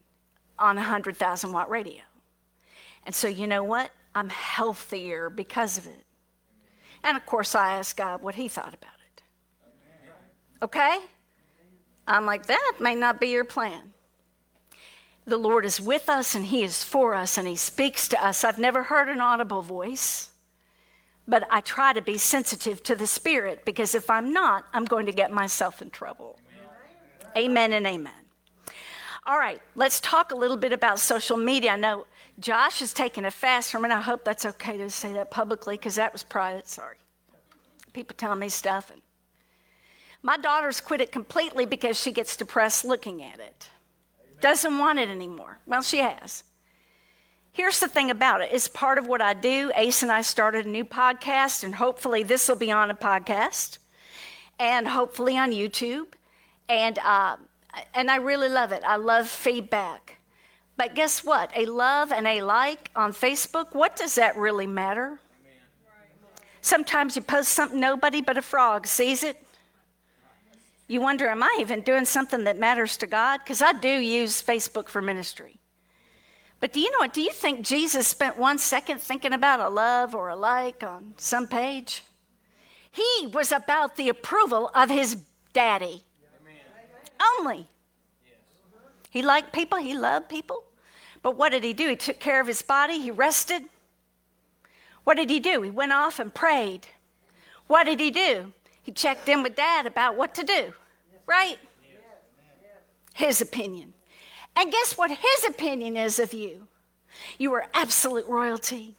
on 0.59 0.77
a 0.77 0.81
100,000 0.81 1.53
watt 1.53 1.71
radio. 1.71 2.03
And 3.07 3.15
so, 3.15 3.29
you 3.29 3.47
know 3.47 3.63
what? 3.63 3.91
I'm 4.15 4.29
healthier 4.29 5.31
because 5.31 5.79
of 5.79 5.87
it. 5.87 6.05
And 7.05 7.17
of 7.17 7.25
course, 7.27 7.55
I 7.55 7.75
asked 7.75 7.97
God 7.97 8.23
what 8.23 8.35
He 8.35 8.49
thought 8.49 8.75
about 8.75 8.91
it. 9.15 9.23
Okay? 10.63 10.99
I'm 12.07 12.27
like, 12.27 12.47
that 12.47 12.75
may 12.81 12.95
not 12.95 13.21
be 13.21 13.29
your 13.29 13.45
plan. 13.45 13.93
The 15.27 15.37
Lord 15.37 15.65
is 15.65 15.81
with 15.81 16.09
us 16.09 16.35
and 16.35 16.47
He 16.47 16.65
is 16.65 16.83
for 16.83 17.15
us 17.15 17.39
and 17.39 17.47
He 17.47 17.55
speaks 17.55 18.09
to 18.09 18.25
us. 18.25 18.43
I've 18.43 18.59
never 18.59 18.83
heard 18.83 19.09
an 19.09 19.21
audible 19.21 19.63
voice 19.63 20.31
but 21.29 21.47
I 21.51 21.61
try 21.61 21.93
to 21.93 22.01
be 22.01 22.17
sensitive 22.17 22.83
to 22.85 22.97
the 22.97 23.07
Spirit 23.07 23.67
because 23.67 23.95
if 23.95 24.09
I'm 24.09 24.33
not, 24.33 24.65
I'm 24.73 24.87
going 24.87 25.05
to 25.07 25.13
get 25.13 25.31
myself 25.31 25.83
in 25.83 25.91
trouble. 25.91 26.39
Amen, 27.37 27.51
amen 27.51 27.73
and 27.75 27.87
amen. 27.87 28.13
All 29.27 29.39
right, 29.39 29.61
let's 29.77 30.01
talk 30.01 30.33
a 30.33 30.35
little 30.35 30.57
bit 30.57 30.73
about 30.73 30.99
social 30.99 31.37
media. 31.37 31.73
I 31.73 31.77
know 31.77 32.07
Josh 32.41 32.81
is 32.81 32.95
taking 32.95 33.27
a 33.27 33.31
fast 33.31 33.71
from 33.71 33.85
it. 33.85 33.91
I 33.91 34.01
hope 34.01 34.25
that's 34.25 34.47
okay 34.47 34.79
to 34.79 34.89
say 34.89 35.13
that 35.13 35.31
publicly 35.31 35.77
because 35.77 35.97
that 35.97 36.15
was 36.15 36.23
private. 36.23 36.67
Sorry. 36.67 36.97
People 37.93 38.15
telling 38.17 38.39
me 38.39 38.49
stuff. 38.49 38.91
And 38.91 39.03
my 40.23 40.39
daughter's 40.39 40.81
quit 40.81 41.03
it 41.03 41.13
completely 41.13 41.67
because 41.67 42.01
she 42.01 42.11
gets 42.11 42.39
depressed 42.39 42.87
looking 42.87 43.23
at 43.23 43.39
it. 43.39 43.69
Doesn't 44.41 44.79
want 44.79 44.99
it 44.99 45.11
anymore. 45.11 45.59
Well, 45.67 45.83
she 45.83 45.99
has. 45.99 46.45
Here's 47.59 47.81
the 47.81 47.89
thing 47.89 48.13
about 48.13 48.41
it 48.41 48.51
it's 48.53 48.69
part 48.69 48.99
of 48.99 49.09
what 49.09 49.21
I 49.21 49.35
do. 49.35 49.73
Ace 49.75 50.05
and 50.05 50.13
I 50.13 50.23
started 50.23 50.65
a 50.67 50.69
new 50.69 50.85
podcast, 50.85 51.65
and 51.65 51.75
hopefully, 51.75 52.23
this 52.23 52.47
will 52.47 52.55
be 52.55 52.71
on 52.71 52.89
a 52.89 52.95
podcast 52.95 53.79
and 54.61 54.87
hopefully 54.87 55.37
on 55.37 55.51
YouTube. 55.51 56.07
And 56.69 57.01
uh, 57.01 57.35
and 57.95 58.13
I 58.13 58.17
really 58.19 58.49
love 58.49 58.71
it. 58.71 58.85
I 58.87 58.95
love 58.95 59.29
feedback. 59.29 60.21
But 60.77 60.95
guess 60.95 61.25
what? 61.25 61.51
A 61.57 61.67
love 61.67 62.13
and 62.13 62.29
a 62.29 62.43
like 62.43 62.93
on 62.95 63.13
Facebook, 63.13 63.75
what 63.75 63.97
does 63.97 64.15
that 64.15 64.37
really 64.37 64.69
matter? 64.69 65.19
Sometimes 66.61 67.17
you 67.17 67.23
post 67.23 67.51
something 67.51 67.81
nobody 67.81 68.21
but 68.21 68.39
a 68.39 68.43
frog 68.43 68.87
sees 68.87 69.25
it. 69.25 69.45
You 70.87 71.01
wonder, 71.01 71.27
am 71.27 71.43
I 71.43 71.57
even 71.59 71.81
doing 71.81 72.05
something 72.05 72.45
that 72.45 72.57
matters 72.57 72.97
to 72.99 73.09
God? 73.09 73.39
Because 73.39 73.63
I 73.63 73.73
do 73.73 73.89
use 73.89 74.41
Facebook 74.41 74.89
for 74.89 75.03
ministry. 75.03 75.59
But 76.61 76.73
do 76.73 76.81
you 76.81 76.91
know 76.91 76.99
what? 76.99 77.13
Do 77.13 77.23
you 77.23 77.33
think 77.33 77.65
Jesus 77.65 78.07
spent 78.09 78.37
one 78.37 78.59
second 78.59 79.01
thinking 79.01 79.33
about 79.33 79.61
a 79.61 79.69
love 79.69 80.15
or 80.15 80.29
a 80.29 80.37
like 80.37 80.83
on 80.83 81.15
some 81.17 81.47
page? 81.47 82.03
He 82.91 83.29
was 83.33 83.53
about 83.53 83.97
the 83.97 84.09
approval 84.09 84.71
of 84.75 84.91
his 84.91 85.19
daddy. 85.53 86.03
Only. 87.39 87.69
He 89.11 89.23
liked 89.23 89.53
people, 89.53 89.79
he 89.79 89.97
loved 89.97 90.29
people. 90.29 90.65
But 91.23 91.37
what 91.37 91.51
did 91.51 91.65
he 91.65 91.73
do? 91.73 91.89
He 91.91 91.97
took 91.97 92.21
care 92.21 92.41
of 92.41 92.47
his 92.47 92.63
body, 92.63 92.99
he 93.01 93.11
rested. 93.11 93.65
What 95.05 95.17
did 95.17 95.31
he 95.31 95.41
do? 95.41 95.63
He 95.63 95.71
went 95.71 95.93
off 95.93 96.19
and 96.19 96.33
prayed. 96.33 96.87
What 97.67 97.85
did 97.85 98.01
he 98.01 98.11
do? 98.11 98.53
He 98.83 98.93
checked 98.93 99.29
in 99.29 99.43
with 99.43 99.57
dad 99.57 99.87
about 99.87 100.17
what 100.17 100.35
to 100.35 100.45
do, 100.45 100.73
right? 101.27 101.59
His 103.15 103.41
opinion. 103.41 103.95
And 104.59 104.73
guess 104.73 104.99
what 104.99 105.13
his 105.13 105.45
opinion 105.47 105.97
is 105.97 106.19
of 106.19 106.35
you? 106.35 106.67
You 107.39 107.55
are 107.55 107.69
absolute 107.75 108.27
royalty. 108.27 108.97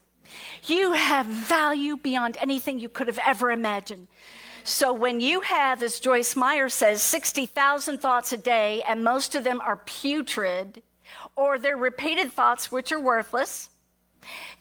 You 0.65 0.93
have 0.93 1.25
value 1.25 1.97
beyond 1.97 2.37
anything 2.39 2.79
you 2.79 2.87
could 2.87 3.07
have 3.07 3.19
ever 3.25 3.51
imagined. 3.51 4.07
So 4.63 4.93
when 4.93 5.19
you 5.19 5.41
have, 5.41 5.83
as 5.83 5.99
Joyce 5.99 6.35
Meyer 6.35 6.69
says, 6.69 7.01
60,000 7.01 7.97
thoughts 7.97 8.31
a 8.31 8.37
day, 8.37 8.83
and 8.87 9.03
most 9.03 9.35
of 9.35 9.43
them 9.43 9.59
are 9.59 9.77
putrid, 9.77 10.81
or 11.35 11.59
they're 11.59 11.75
repeated 11.75 12.31
thoughts 12.31 12.71
which 12.71 12.93
are 12.93 12.99
worthless, 12.99 13.69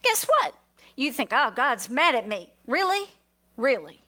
guess 0.01 0.25
what? 0.25 0.53
You 0.97 1.13
think, 1.13 1.29
oh, 1.31 1.51
God's 1.55 1.89
mad 1.89 2.15
at 2.15 2.27
me. 2.27 2.51
Really? 2.67 3.05
Really? 3.55 4.01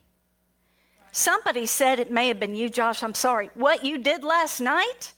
Somebody 1.10 1.64
said 1.64 2.00
it 2.00 2.10
may 2.10 2.28
have 2.28 2.40
been 2.40 2.54
you, 2.54 2.68
Josh. 2.68 3.02
I'm 3.02 3.14
sorry. 3.14 3.48
What 3.54 3.82
you 3.82 3.96
did 3.96 4.24
last 4.24 4.60
night? 4.60 5.12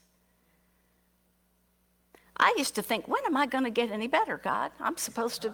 I 2.37 2.53
used 2.57 2.75
to 2.75 2.81
think, 2.81 3.07
when 3.07 3.25
am 3.25 3.37
I 3.37 3.45
going 3.45 3.63
to 3.63 3.69
get 3.69 3.91
any 3.91 4.07
better, 4.07 4.37
God? 4.37 4.71
I'm 4.79 4.97
supposed 4.97 5.41
to 5.43 5.53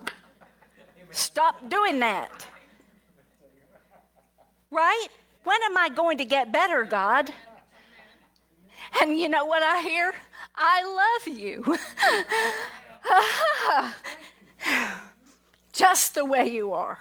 stop 1.11 1.69
doing 1.69 1.99
that. 1.99 2.47
Right? 4.71 5.07
When 5.43 5.61
am 5.63 5.77
I 5.77 5.89
going 5.89 6.17
to 6.17 6.25
get 6.25 6.51
better, 6.51 6.83
God? 6.83 7.31
And 9.01 9.17
you 9.17 9.29
know 9.29 9.45
what 9.45 9.63
I 9.63 9.81
hear? 9.81 10.13
I 10.55 11.17
love 11.27 11.37
you. 11.37 11.77
Just 15.73 16.15
the 16.15 16.25
way 16.25 16.49
you 16.49 16.73
are. 16.73 16.99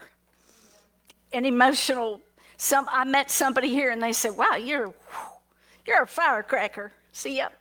An 1.33 1.45
emotional 1.45 2.21
some 2.57 2.87
I 2.91 3.05
met 3.05 3.31
somebody 3.31 3.71
here 3.71 3.91
and 3.91 4.03
they 4.03 4.13
said, 4.13 4.37
"Wow, 4.37 4.57
you're 4.57 4.93
you're 5.87 6.03
a 6.03 6.07
firecracker." 6.07 6.93
See, 7.13 7.37
yep. 7.37 7.60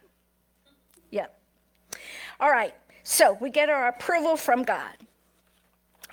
All 2.40 2.50
right. 2.50 2.74
So, 3.04 3.38
we 3.42 3.50
get 3.50 3.70
our 3.70 3.88
approval 3.88 4.38
from 4.38 4.64
God. 4.64 4.96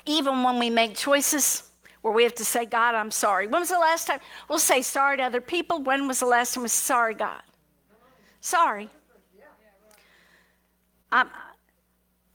Even 0.06 0.42
when 0.42 0.58
we 0.58 0.70
make 0.70 0.96
choices 0.96 1.64
where 2.02 2.12
we 2.12 2.22
have 2.22 2.34
to 2.36 2.44
say, 2.44 2.64
God, 2.64 2.94
I'm 2.94 3.10
sorry. 3.10 3.48
When 3.48 3.60
was 3.60 3.70
the 3.70 3.78
last 3.78 4.06
time? 4.06 4.20
We'll 4.48 4.58
say 4.58 4.80
sorry 4.80 5.16
to 5.16 5.24
other 5.24 5.40
people. 5.40 5.82
When 5.82 6.06
was 6.06 6.20
the 6.20 6.26
last 6.26 6.54
time 6.54 6.62
we 6.62 6.68
said, 6.68 6.84
sorry, 6.84 7.14
God? 7.14 7.42
Sorry. 8.40 8.88
I'm, 11.10 11.28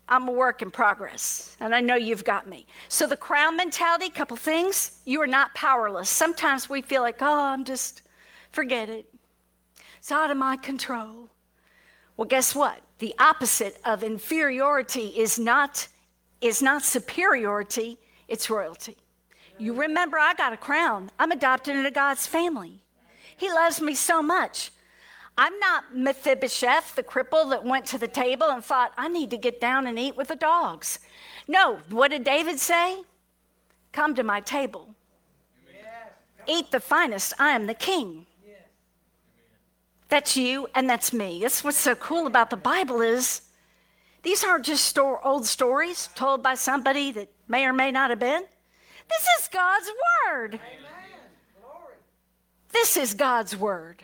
I'm 0.07 0.27
a 0.27 0.31
work 0.31 0.61
in 0.61 0.71
progress, 0.71 1.55
and 1.59 1.73
I 1.73 1.79
know 1.79 1.95
you've 1.95 2.25
got 2.25 2.47
me. 2.47 2.65
So, 2.89 3.07
the 3.07 3.17
crown 3.17 3.55
mentality, 3.55 4.09
couple 4.09 4.37
things. 4.37 4.99
You 5.05 5.21
are 5.21 5.27
not 5.27 5.53
powerless. 5.55 6.09
Sometimes 6.09 6.69
we 6.69 6.81
feel 6.81 7.01
like, 7.01 7.21
oh, 7.21 7.39
I'm 7.45 7.63
just, 7.63 8.01
forget 8.51 8.89
it. 8.89 9.05
It's 9.97 10.11
out 10.11 10.31
of 10.31 10.37
my 10.37 10.57
control. 10.57 11.29
Well, 12.17 12.27
guess 12.27 12.53
what? 12.53 12.81
The 13.01 13.15
opposite 13.17 13.81
of 13.83 14.03
inferiority 14.03 15.07
is 15.07 15.39
not, 15.39 15.87
is 16.39 16.61
not 16.61 16.83
superiority, 16.83 17.97
it's 18.27 18.47
royalty. 18.47 18.95
You 19.57 19.73
remember, 19.73 20.19
I 20.19 20.35
got 20.35 20.53
a 20.53 20.57
crown. 20.57 21.09
I'm 21.17 21.31
adopted 21.31 21.75
into 21.75 21.89
God's 21.89 22.27
family. 22.27 22.83
He 23.35 23.51
loves 23.51 23.81
me 23.81 23.95
so 23.95 24.21
much. 24.21 24.69
I'm 25.35 25.57
not 25.57 25.95
Mephibosheth, 25.95 26.93
the 26.93 27.01
cripple 27.01 27.49
that 27.49 27.65
went 27.65 27.87
to 27.87 27.97
the 27.97 28.07
table 28.07 28.51
and 28.51 28.63
thought, 28.63 28.93
I 28.95 29.07
need 29.07 29.31
to 29.31 29.37
get 29.37 29.59
down 29.59 29.87
and 29.87 29.97
eat 29.97 30.15
with 30.15 30.27
the 30.27 30.35
dogs. 30.35 30.99
No, 31.47 31.79
what 31.89 32.11
did 32.11 32.23
David 32.23 32.59
say? 32.59 33.01
Come 33.93 34.13
to 34.13 34.21
my 34.21 34.41
table. 34.41 34.93
Eat 36.45 36.69
the 36.69 36.79
finest. 36.79 37.33
I 37.39 37.53
am 37.53 37.65
the 37.65 37.73
king. 37.73 38.27
That's 40.11 40.35
you 40.35 40.67
and 40.75 40.89
that's 40.89 41.13
me. 41.13 41.39
That's 41.41 41.63
what's 41.63 41.77
so 41.77 41.95
cool 41.95 42.27
about 42.27 42.49
the 42.49 42.57
Bible 42.57 42.99
is 42.99 43.43
these 44.23 44.43
aren't 44.43 44.65
just 44.65 44.83
store, 44.83 45.25
old 45.25 45.45
stories 45.45 46.09
told 46.15 46.43
by 46.43 46.55
somebody 46.55 47.13
that 47.13 47.29
may 47.47 47.65
or 47.65 47.71
may 47.71 47.91
not 47.91 48.09
have 48.09 48.19
been. 48.19 48.43
This 49.07 49.27
is 49.39 49.47
God's 49.47 49.89
word. 50.27 50.59
This 52.73 52.97
is 52.97 53.13
God's 53.13 53.55
word. 53.55 54.03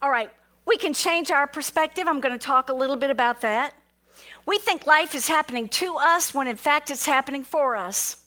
All 0.00 0.08
right, 0.08 0.30
we 0.66 0.76
can 0.76 0.94
change 0.94 1.32
our 1.32 1.48
perspective. 1.48 2.06
I'm 2.06 2.20
going 2.20 2.38
to 2.38 2.46
talk 2.46 2.68
a 2.68 2.74
little 2.74 2.96
bit 2.96 3.10
about 3.10 3.40
that. 3.40 3.74
We 4.46 4.58
think 4.58 4.86
life 4.86 5.16
is 5.16 5.26
happening 5.26 5.68
to 5.70 5.96
us 5.96 6.32
when 6.32 6.46
in 6.46 6.56
fact 6.56 6.92
it's 6.92 7.06
happening 7.06 7.42
for 7.42 7.74
us. 7.74 8.18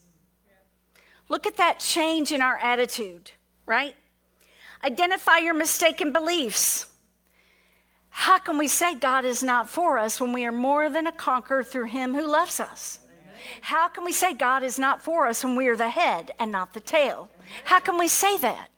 Look 1.30 1.48
at 1.48 1.56
that 1.56 1.80
change 1.80 2.34
in 2.34 2.42
our 2.42 2.58
attitude, 2.58 3.32
right? 3.66 3.96
Identify 4.84 5.38
your 5.38 5.54
mistaken 5.54 6.12
beliefs. 6.12 6.88
How 8.18 8.40
can 8.40 8.58
we 8.58 8.68
say 8.68 8.96
God 8.96 9.26
is 9.26 9.44
not 9.44 9.70
for 9.70 10.00
us 10.00 10.20
when 10.20 10.34
we 10.34 10.44
are 10.46 10.52
more 10.52 10.90
than 10.90 11.06
a 11.06 11.12
conqueror 11.12 11.64
through 11.64 11.86
Him 11.86 12.16
who 12.16 12.26
loves 12.26 12.60
us? 12.60 12.98
How 13.62 13.88
can 13.90 14.04
we 14.04 14.12
say 14.12 14.34
God 14.34 14.64
is 14.64 14.80
not 14.80 15.04
for 15.04 15.28
us 15.28 15.44
when 15.44 15.56
we 15.56 15.68
are 15.68 15.76
the 15.76 15.92
head 15.92 16.32
and 16.40 16.52
not 16.52 16.74
the 16.74 16.80
tail? 16.80 17.30
How 17.64 17.80
can 17.80 17.96
we 17.96 18.08
say 18.08 18.36
that? 18.40 18.70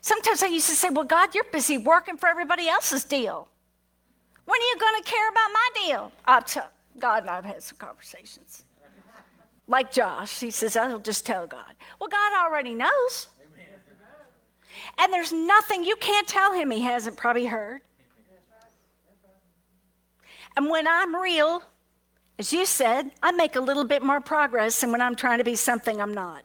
Sometimes 0.00 0.44
I 0.44 0.46
used 0.46 0.68
to 0.68 0.76
say, 0.76 0.90
Well, 0.90 1.04
God, 1.04 1.34
you're 1.34 1.42
busy 1.52 1.76
working 1.76 2.16
for 2.16 2.28
everybody 2.28 2.68
else's 2.68 3.02
deal. 3.02 3.48
When 4.44 4.60
are 4.60 4.64
you 4.64 4.76
going 4.78 5.02
to 5.02 5.10
care 5.10 5.28
about 5.28 5.50
my 5.52 5.68
deal? 5.84 6.12
I'll 6.24 6.42
tell 6.42 6.70
God 7.00 7.22
and 7.22 7.30
I've 7.30 7.44
had 7.44 7.64
some 7.64 7.78
conversations. 7.78 8.62
Like 9.66 9.90
Josh, 9.90 10.38
he 10.38 10.52
says, 10.52 10.76
I'll 10.76 11.00
just 11.00 11.26
tell 11.26 11.48
God. 11.48 11.74
Well, 11.98 12.08
God 12.08 12.46
already 12.46 12.74
knows. 12.74 13.26
And 14.98 15.12
there's 15.12 15.32
nothing 15.32 15.82
you 15.82 15.96
can't 15.96 16.28
tell 16.28 16.52
him 16.52 16.70
he 16.70 16.82
hasn't 16.82 17.16
probably 17.16 17.46
heard. 17.46 17.80
And 20.58 20.68
when 20.68 20.88
I'm 20.88 21.14
real, 21.14 21.62
as 22.36 22.52
you 22.52 22.66
said, 22.66 23.12
I 23.22 23.30
make 23.30 23.54
a 23.54 23.60
little 23.60 23.84
bit 23.84 24.02
more 24.02 24.20
progress 24.20 24.80
than 24.80 24.90
when 24.90 25.00
I'm 25.00 25.14
trying 25.14 25.38
to 25.38 25.44
be 25.44 25.54
something 25.54 26.00
I'm 26.00 26.12
not. 26.12 26.42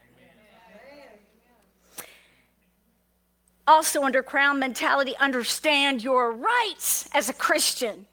Also, 3.65 4.03
under 4.03 4.21
crown 4.21 4.59
mentality, 4.59 5.15
understand 5.19 6.03
your 6.03 6.31
rights 6.31 7.09
as 7.15 7.27
a 7.29 7.33
Christian. 7.33 8.05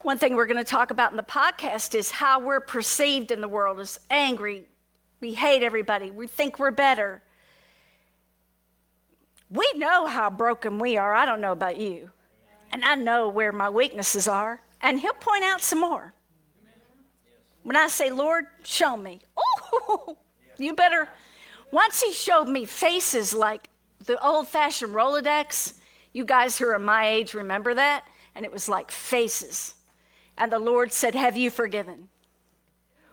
One 0.00 0.18
thing 0.18 0.34
we're 0.34 0.46
going 0.46 0.56
to 0.56 0.68
talk 0.68 0.90
about 0.90 1.12
in 1.12 1.16
the 1.16 1.22
podcast 1.22 1.94
is 1.94 2.10
how 2.10 2.40
we're 2.40 2.58
perceived 2.58 3.30
in 3.30 3.40
the 3.40 3.46
world 3.46 3.78
as 3.78 4.00
angry. 4.10 4.64
We 5.20 5.34
hate 5.34 5.62
everybody. 5.62 6.10
We 6.10 6.26
think 6.26 6.58
we're 6.58 6.72
better. 6.72 7.22
We 9.48 9.72
know 9.76 10.08
how 10.08 10.28
broken 10.28 10.80
we 10.80 10.96
are. 10.96 11.14
I 11.14 11.24
don't 11.24 11.40
know 11.40 11.52
about 11.52 11.76
you. 11.76 12.10
And 12.72 12.84
I 12.84 12.94
know 12.94 13.28
where 13.28 13.52
my 13.52 13.70
weaknesses 13.70 14.28
are. 14.28 14.60
And 14.80 15.00
He'll 15.00 15.12
point 15.14 15.44
out 15.44 15.60
some 15.60 15.80
more. 15.80 16.14
When 17.62 17.76
I 17.76 17.88
say, 17.88 18.10
Lord, 18.10 18.46
show 18.62 18.96
me, 18.96 19.20
oh, 19.36 20.16
you 20.56 20.74
better. 20.74 21.08
Once 21.72 22.00
he 22.00 22.12
showed 22.12 22.48
me 22.48 22.64
faces 22.64 23.34
like 23.34 23.68
the 24.04 24.24
old 24.24 24.46
fashioned 24.46 24.94
Rolodex, 24.94 25.74
you 26.12 26.24
guys 26.24 26.56
who 26.56 26.68
are 26.68 26.78
my 26.78 27.08
age 27.08 27.34
remember 27.34 27.74
that? 27.74 28.04
And 28.34 28.44
it 28.44 28.52
was 28.52 28.68
like 28.68 28.90
faces. 28.90 29.74
And 30.38 30.52
the 30.52 30.58
Lord 30.58 30.92
said, 30.92 31.14
Have 31.14 31.36
you 31.36 31.50
forgiven? 31.50 32.08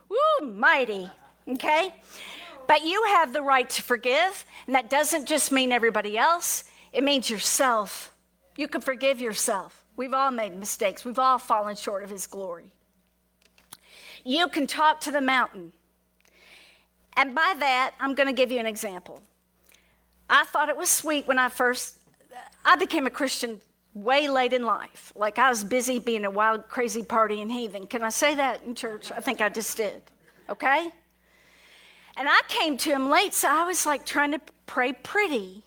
Woo, 0.08 0.48
mighty. 0.48 1.10
Okay? 1.48 1.94
But 2.68 2.86
you 2.86 3.04
have 3.08 3.34
the 3.34 3.42
right 3.42 3.70
to 3.72 3.82
forgive. 3.82 4.46
And 4.68 4.76
that 4.76 4.90
doesn't 4.90 5.28
just 5.28 5.52
mean 5.52 5.72
everybody 5.72 6.18
else, 6.18 6.64
it 6.92 7.04
means 7.04 7.30
yourself. 7.30 8.13
You 8.56 8.68
can 8.68 8.82
forgive 8.82 9.20
yourself. 9.20 9.84
We've 9.96 10.14
all 10.14 10.32
made 10.32 10.58
mistakes, 10.58 11.06
we've 11.06 11.20
all 11.20 11.38
fallen 11.38 11.76
short 11.76 12.04
of 12.04 12.10
His 12.10 12.28
glory. 12.28 12.72
You 14.26 14.48
can 14.48 14.68
talk 14.68 15.02
to 15.02 15.12
the 15.12 15.22
mountain. 15.22 15.74
And 17.16 17.36
by 17.36 17.54
that, 17.60 17.94
I'm 18.00 18.16
going 18.16 18.28
to 18.28 18.34
give 18.34 18.52
you 18.52 18.60
an 18.60 18.66
example. 18.66 19.22
I 20.30 20.46
thought 20.46 20.70
it 20.70 20.78
was 20.78 20.90
sweet 20.90 21.28
when 21.28 21.38
I 21.38 21.50
first 21.50 22.00
I 22.66 22.76
became 22.76 23.06
a 23.06 23.10
Christian 23.10 23.60
way 23.94 24.28
late 24.30 24.54
in 24.54 24.66
life. 24.66 25.12
Like 25.16 25.38
I 25.38 25.50
was 25.50 25.64
busy 25.64 26.00
being 26.00 26.26
a 26.26 26.32
wild, 26.32 26.68
crazy 26.70 27.04
party 27.04 27.42
and 27.42 27.52
heathen. 27.52 27.88
Can 27.88 28.04
I 28.04 28.10
say 28.10 28.36
that 28.36 28.64
in 28.64 28.74
church? 28.76 29.12
I 29.12 29.20
think 29.20 29.42
I 29.42 29.50
just 29.50 29.76
did. 29.78 30.02
Okay? 30.50 30.90
And 32.16 32.30
I 32.30 32.42
came 32.48 32.78
to 32.78 32.90
him 32.90 33.10
late, 33.10 33.34
so 33.34 33.50
I 33.50 33.66
was 33.66 33.86
like 33.86 34.06
trying 34.06 34.32
to 34.32 34.42
pray 34.66 34.94
pretty, 34.94 35.64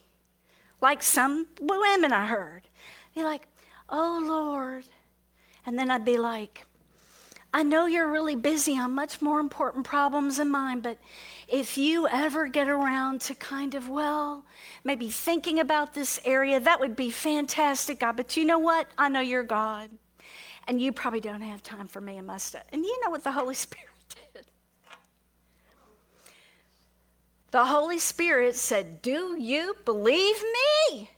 like 0.80 1.02
some 1.02 1.46
women 1.60 2.12
I 2.12 2.26
heard. 2.26 2.62
Be 3.16 3.24
like, 3.24 3.48
oh 3.88 4.22
Lord. 4.22 4.84
And 5.64 5.78
then 5.78 5.90
I'd 5.90 6.04
be 6.04 6.18
like, 6.18 6.66
I 7.54 7.62
know 7.62 7.86
you're 7.86 8.12
really 8.12 8.36
busy 8.36 8.78
on 8.78 8.94
much 8.94 9.22
more 9.22 9.40
important 9.40 9.86
problems 9.86 10.36
than 10.36 10.50
mine, 10.50 10.80
but 10.80 10.98
if 11.48 11.78
you 11.78 12.06
ever 12.08 12.46
get 12.46 12.68
around 12.68 13.22
to 13.22 13.34
kind 13.34 13.74
of, 13.74 13.88
well, 13.88 14.44
maybe 14.84 15.08
thinking 15.08 15.60
about 15.60 15.94
this 15.94 16.20
area, 16.26 16.60
that 16.60 16.78
would 16.78 16.94
be 16.94 17.10
fantastic, 17.10 18.00
God. 18.00 18.18
But 18.18 18.36
you 18.36 18.44
know 18.44 18.58
what? 18.58 18.86
I 18.98 19.08
know 19.08 19.20
you're 19.20 19.42
God. 19.42 19.88
And 20.68 20.78
you 20.78 20.92
probably 20.92 21.20
don't 21.20 21.40
have 21.40 21.62
time 21.62 21.88
for 21.88 22.02
me 22.02 22.18
and 22.18 22.26
my 22.26 22.36
stuff. 22.36 22.64
And 22.70 22.84
you 22.84 23.00
know 23.02 23.10
what 23.10 23.24
the 23.24 23.32
Holy 23.32 23.54
Spirit 23.64 23.88
did? 24.34 24.44
The 27.50 27.64
Holy 27.64 27.98
Spirit 27.98 28.56
said, 28.56 29.00
Do 29.00 29.36
you 29.40 29.74
believe 29.86 30.36
me? 30.90 31.08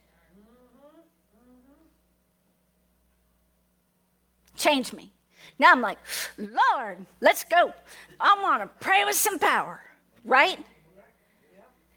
Change 4.59 4.93
me. 4.93 5.11
Now 5.59 5.73
I'm 5.73 5.81
like, 5.81 5.99
Lord, 6.37 7.07
let's 7.21 7.45
go. 7.45 7.73
I 8.21 8.39
want 8.43 8.63
to 8.63 8.85
pray 8.85 9.05
with 9.05 9.17
some 9.17 9.39
power 9.39 9.81
right? 10.29 10.59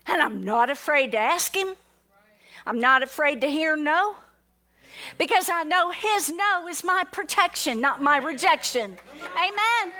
And 0.07 0.21
I'm 0.21 0.43
not 0.43 0.69
afraid 0.69 1.11
to 1.11 1.19
ask 1.19 1.55
him. 1.55 1.75
I'm 2.65 2.79
not 2.79 3.03
afraid 3.03 3.41
to 3.41 3.47
hear 3.47 3.75
no. 3.75 4.15
Because 5.17 5.49
I 5.49 5.63
know 5.63 5.91
his 5.91 6.29
no 6.29 6.67
is 6.67 6.83
my 6.83 7.03
protection, 7.11 7.81
not 7.81 8.01
my 8.01 8.17
rejection. 8.17 8.97
Amen. 9.35 9.93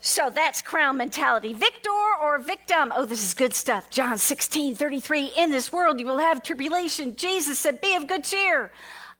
So 0.00 0.30
that's 0.30 0.62
crown 0.62 0.96
mentality. 0.96 1.52
Victor 1.52 1.90
or 2.22 2.38
victim. 2.38 2.92
Oh, 2.94 3.04
this 3.04 3.24
is 3.24 3.34
good 3.34 3.54
stuff. 3.54 3.90
John 3.90 4.18
16, 4.18 4.76
33. 4.76 5.32
In 5.36 5.50
this 5.50 5.72
world 5.72 5.98
you 5.98 6.06
will 6.06 6.18
have 6.18 6.42
tribulation. 6.42 7.16
Jesus 7.16 7.58
said, 7.58 7.80
Be 7.80 7.94
of 7.96 8.06
good 8.06 8.24
cheer. 8.24 8.70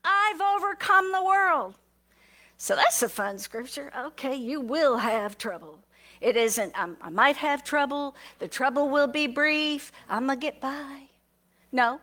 I've 0.06 0.40
overcome 0.40 1.12
the 1.12 1.24
world. 1.24 1.74
So 2.56 2.74
that's 2.74 3.02
a 3.02 3.08
fun 3.08 3.38
scripture. 3.38 3.92
Okay, 3.98 4.34
you 4.34 4.60
will 4.60 4.96
have 4.96 5.36
trouble. 5.36 5.80
It 6.20 6.36
isn't, 6.36 6.78
um, 6.78 6.96
I 7.02 7.10
might 7.10 7.36
have 7.36 7.62
trouble, 7.62 8.16
the 8.38 8.48
trouble 8.48 8.88
will 8.88 9.06
be 9.06 9.26
brief, 9.26 9.92
I'm 10.08 10.28
to 10.28 10.36
get 10.36 10.60
by. 10.60 11.02
No. 11.72 12.00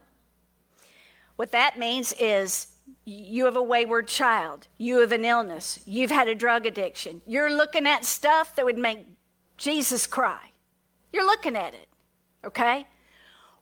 What 1.35 1.51
that 1.51 1.79
means 1.79 2.13
is 2.19 2.67
you 3.05 3.45
have 3.45 3.55
a 3.55 3.63
wayward 3.63 4.07
child, 4.07 4.67
you 4.77 4.99
have 4.99 5.11
an 5.11 5.25
illness, 5.25 5.79
you've 5.85 6.11
had 6.11 6.27
a 6.27 6.35
drug 6.35 6.67
addiction, 6.67 7.21
you're 7.25 7.51
looking 7.51 7.87
at 7.87 8.05
stuff 8.05 8.55
that 8.55 8.65
would 8.65 8.77
make 8.77 9.07
Jesus 9.57 10.05
cry. 10.05 10.51
You're 11.11 11.25
looking 11.25 11.55
at 11.55 11.73
it, 11.73 11.87
okay? 12.45 12.85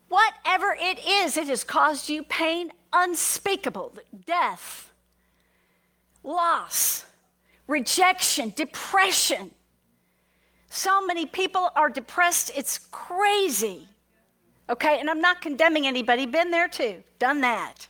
Whatever 0.10 0.76
it 0.78 1.00
is, 1.08 1.38
it 1.38 1.48
has 1.48 1.64
caused 1.64 2.10
you 2.10 2.24
pain 2.24 2.74
unspeakable, 2.94 3.94
death, 4.26 4.92
loss, 6.24 7.06
rejection, 7.68 8.54
depression. 8.56 9.52
So 10.70 11.06
many 11.06 11.26
people 11.26 11.70
are 11.76 11.90
depressed, 11.90 12.52
it's 12.56 12.78
crazy. 12.92 13.88
Okay, 14.70 15.00
and 15.00 15.10
I'm 15.10 15.22
not 15.22 15.42
condemning 15.42 15.86
anybody, 15.86 16.26
been 16.26 16.52
there 16.52 16.68
too, 16.68 17.04
done 17.20 17.42
that. 17.42 17.88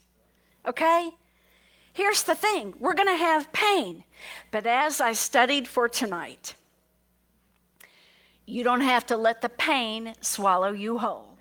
Okay? 0.68 1.12
Here's 1.94 2.24
the 2.24 2.36
thing 2.36 2.74
we're 2.80 2.94
going 2.94 3.08
to 3.08 3.16
have 3.16 3.52
pain. 3.52 4.04
But 4.52 4.66
as 4.66 5.02
I 5.02 5.14
studied 5.14 5.68
for 5.68 5.90
tonight, 5.90 6.56
you 8.46 8.64
don't 8.64 8.82
have 8.82 9.06
to 9.08 9.18
let 9.18 9.42
the 9.42 9.50
pain 9.50 10.14
swallow 10.22 10.72
you 10.72 10.98
whole. 10.98 11.38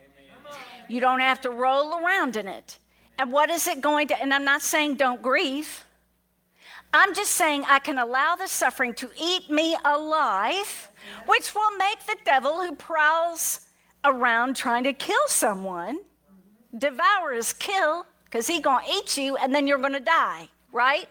You 0.88 1.00
don't 1.00 1.20
have 1.20 1.40
to 1.42 1.50
roll 1.50 2.04
around 2.04 2.36
in 2.36 2.48
it. 2.48 2.78
And 3.20 3.30
what 3.30 3.50
is 3.50 3.68
it 3.68 3.82
going 3.82 4.08
to, 4.08 4.18
and 4.18 4.32
I'm 4.32 4.46
not 4.46 4.62
saying 4.62 4.94
don't 4.94 5.20
grieve. 5.20 5.84
I'm 6.94 7.14
just 7.14 7.32
saying 7.32 7.64
I 7.68 7.78
can 7.78 7.98
allow 7.98 8.34
the 8.34 8.46
suffering 8.46 8.94
to 8.94 9.10
eat 9.20 9.50
me 9.50 9.76
alive 9.84 10.88
which 11.26 11.54
will 11.54 11.76
make 11.76 12.00
the 12.06 12.16
devil 12.24 12.62
who 12.62 12.74
prowls 12.74 13.60
around 14.06 14.56
trying 14.56 14.84
to 14.84 14.94
kill 14.94 15.26
someone 15.26 15.98
devour 16.78 17.38
kill 17.58 18.06
because 18.24 18.46
he 18.46 18.58
gonna 18.58 18.86
eat 18.90 19.18
you 19.18 19.36
and 19.36 19.54
then 19.54 19.66
you're 19.66 19.78
gonna 19.78 20.00
die 20.00 20.48
right? 20.72 21.06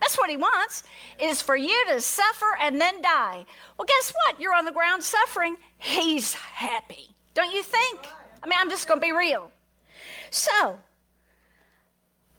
That's 0.00 0.18
what 0.18 0.30
he 0.30 0.36
wants 0.36 0.82
is 1.20 1.40
for 1.40 1.54
you 1.54 1.84
to 1.90 2.00
suffer 2.00 2.58
and 2.60 2.80
then 2.80 3.00
die. 3.00 3.46
Well 3.78 3.86
guess 3.86 4.12
what? 4.24 4.40
You're 4.40 4.54
on 4.54 4.64
the 4.64 4.72
ground 4.72 5.04
suffering. 5.04 5.56
He's 5.78 6.32
happy. 6.32 7.14
Don't 7.34 7.54
you 7.54 7.62
think? 7.62 8.00
I 8.42 8.48
mean 8.48 8.58
i'm 8.60 8.70
just 8.70 8.88
gonna 8.88 9.00
be 9.00 9.12
real. 9.12 9.52
So 10.30 10.80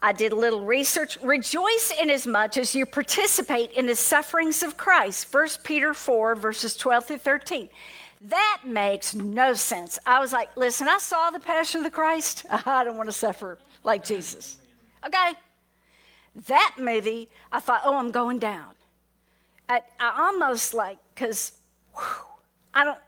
I 0.02 0.14
did 0.14 0.32
a 0.32 0.36
little 0.36 0.66
research. 0.66 1.18
Rejoice 1.22 1.94
in 2.02 2.10
as 2.10 2.26
much 2.26 2.58
as 2.58 2.74
you 2.74 2.86
participate 2.86 3.72
in 3.72 3.86
the 3.86 3.96
sufferings 3.96 4.64
of 4.64 4.78
Christ. 4.78 5.34
1 5.34 5.48
Peter 5.64 5.94
4, 5.94 6.36
verses 6.36 6.78
12 6.78 7.06
through 7.06 7.18
13. 7.18 7.70
That 8.22 8.62
makes 8.66 9.14
no 9.14 9.54
sense. 9.54 10.00
I 10.06 10.20
was 10.20 10.32
like, 10.32 10.56
listen, 10.56 10.88
I 10.88 10.98
saw 11.00 11.32
the 11.32 11.40
Passion 11.40 11.80
of 11.80 11.84
the 11.84 11.92
Christ. 11.92 12.46
I 12.66 12.84
don't 12.84 12.98
want 12.98 13.10
to 13.10 13.14
suffer 13.14 13.58
like 13.84 14.06
Jesus. 14.06 14.58
Okay? 15.06 15.34
That 16.48 16.76
movie, 16.78 17.30
I 17.52 17.60
thought, 17.60 17.82
oh, 17.84 17.98
I'm 17.98 18.12
going 18.12 18.40
down. 18.40 18.74
I, 19.68 19.82
I 20.00 20.28
almost 20.28 20.74
like, 20.74 20.98
because 21.14 21.54
I 22.74 22.84
don't, 22.86 23.00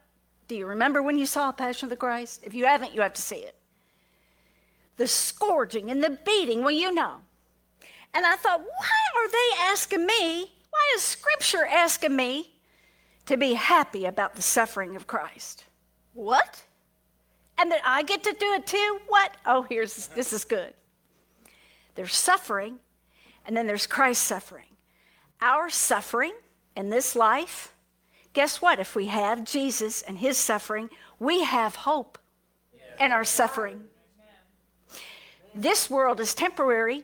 do 0.48 0.56
you 0.56 0.66
remember 0.66 1.02
when 1.02 1.18
you 1.18 1.26
saw 1.26 1.52
Passion 1.54 1.86
of 1.86 1.90
the 1.92 1.96
Christ? 1.96 2.42
If 2.44 2.54
you 2.54 2.66
haven't, 2.66 2.94
you 2.94 3.02
have 3.02 3.14
to 3.14 3.22
see 3.22 3.38
it 3.38 3.56
the 4.98 5.08
scourging 5.08 5.90
and 5.90 6.04
the 6.04 6.18
beating. 6.26 6.62
Well, 6.62 6.72
you 6.72 6.94
know. 6.94 7.18
And 8.14 8.26
I 8.26 8.36
thought, 8.36 8.62
why 8.62 9.22
are 9.22 9.30
they 9.30 9.72
asking 9.72 10.06
me? 10.06 10.52
Why 10.70 10.94
is 10.96 11.02
Scripture 11.02 11.66
asking 11.66 12.16
me 12.16 12.54
to 13.26 13.38
be 13.38 13.54
happy 13.54 14.06
about 14.06 14.36
the 14.36 14.42
suffering 14.42 14.96
of 14.96 15.08
Christ? 15.08 15.66
What? 16.14 16.64
And 17.58 17.72
that 17.72 17.82
I 17.86 18.04
get 18.04 18.24
to 18.24 18.34
do 18.34 18.54
it 18.54 18.68
too? 18.68 19.00
What? 19.08 19.36
Oh, 19.46 19.64
here's 19.64 20.08
this 20.08 20.34
is 20.34 20.44
good. 20.44 20.74
There's 21.96 22.16
suffering, 22.16 22.80
and 23.46 23.56
then 23.56 23.68
there's 23.68 23.88
Christ's 23.88 24.26
suffering. 24.26 24.66
Our 25.42 25.70
suffering 25.70 26.34
in 26.76 26.90
this 26.90 27.16
life, 27.16 27.74
guess 28.34 28.62
what? 28.62 28.80
If 28.80 28.96
we 28.96 29.08
have 29.08 29.44
Jesus 29.44 30.02
and 30.02 30.18
his 30.18 30.38
suffering, 30.38 30.90
we 31.20 31.44
have 31.44 31.76
hope 31.76 32.18
in 33.00 33.12
our 33.12 33.24
suffering. 33.24 33.84
This 35.54 35.90
world 35.90 36.20
is 36.20 36.34
temporary. 36.34 37.04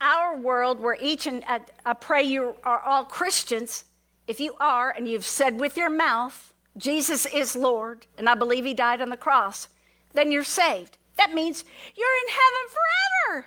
Our 0.00 0.36
world, 0.36 0.78
where 0.78 0.96
each 1.00 1.26
and 1.26 1.42
I, 1.48 1.60
I 1.84 1.94
pray 1.94 2.22
you 2.22 2.54
are 2.62 2.80
all 2.80 3.04
Christians. 3.04 3.84
If 4.26 4.38
you 4.38 4.54
are, 4.60 4.90
and 4.90 5.08
you've 5.08 5.26
said 5.26 5.58
with 5.58 5.76
your 5.76 5.90
mouth, 5.90 6.52
Jesus 6.76 7.26
is 7.26 7.56
Lord, 7.56 8.06
and 8.16 8.28
I 8.28 8.34
believe 8.34 8.64
He 8.64 8.74
died 8.74 9.00
on 9.00 9.08
the 9.08 9.16
cross, 9.16 9.68
then 10.12 10.30
you're 10.30 10.44
saved. 10.44 10.98
That 11.16 11.34
means 11.34 11.64
you're 11.96 12.06
in 12.06 12.28
heaven 12.28 12.76
forever. 12.76 13.46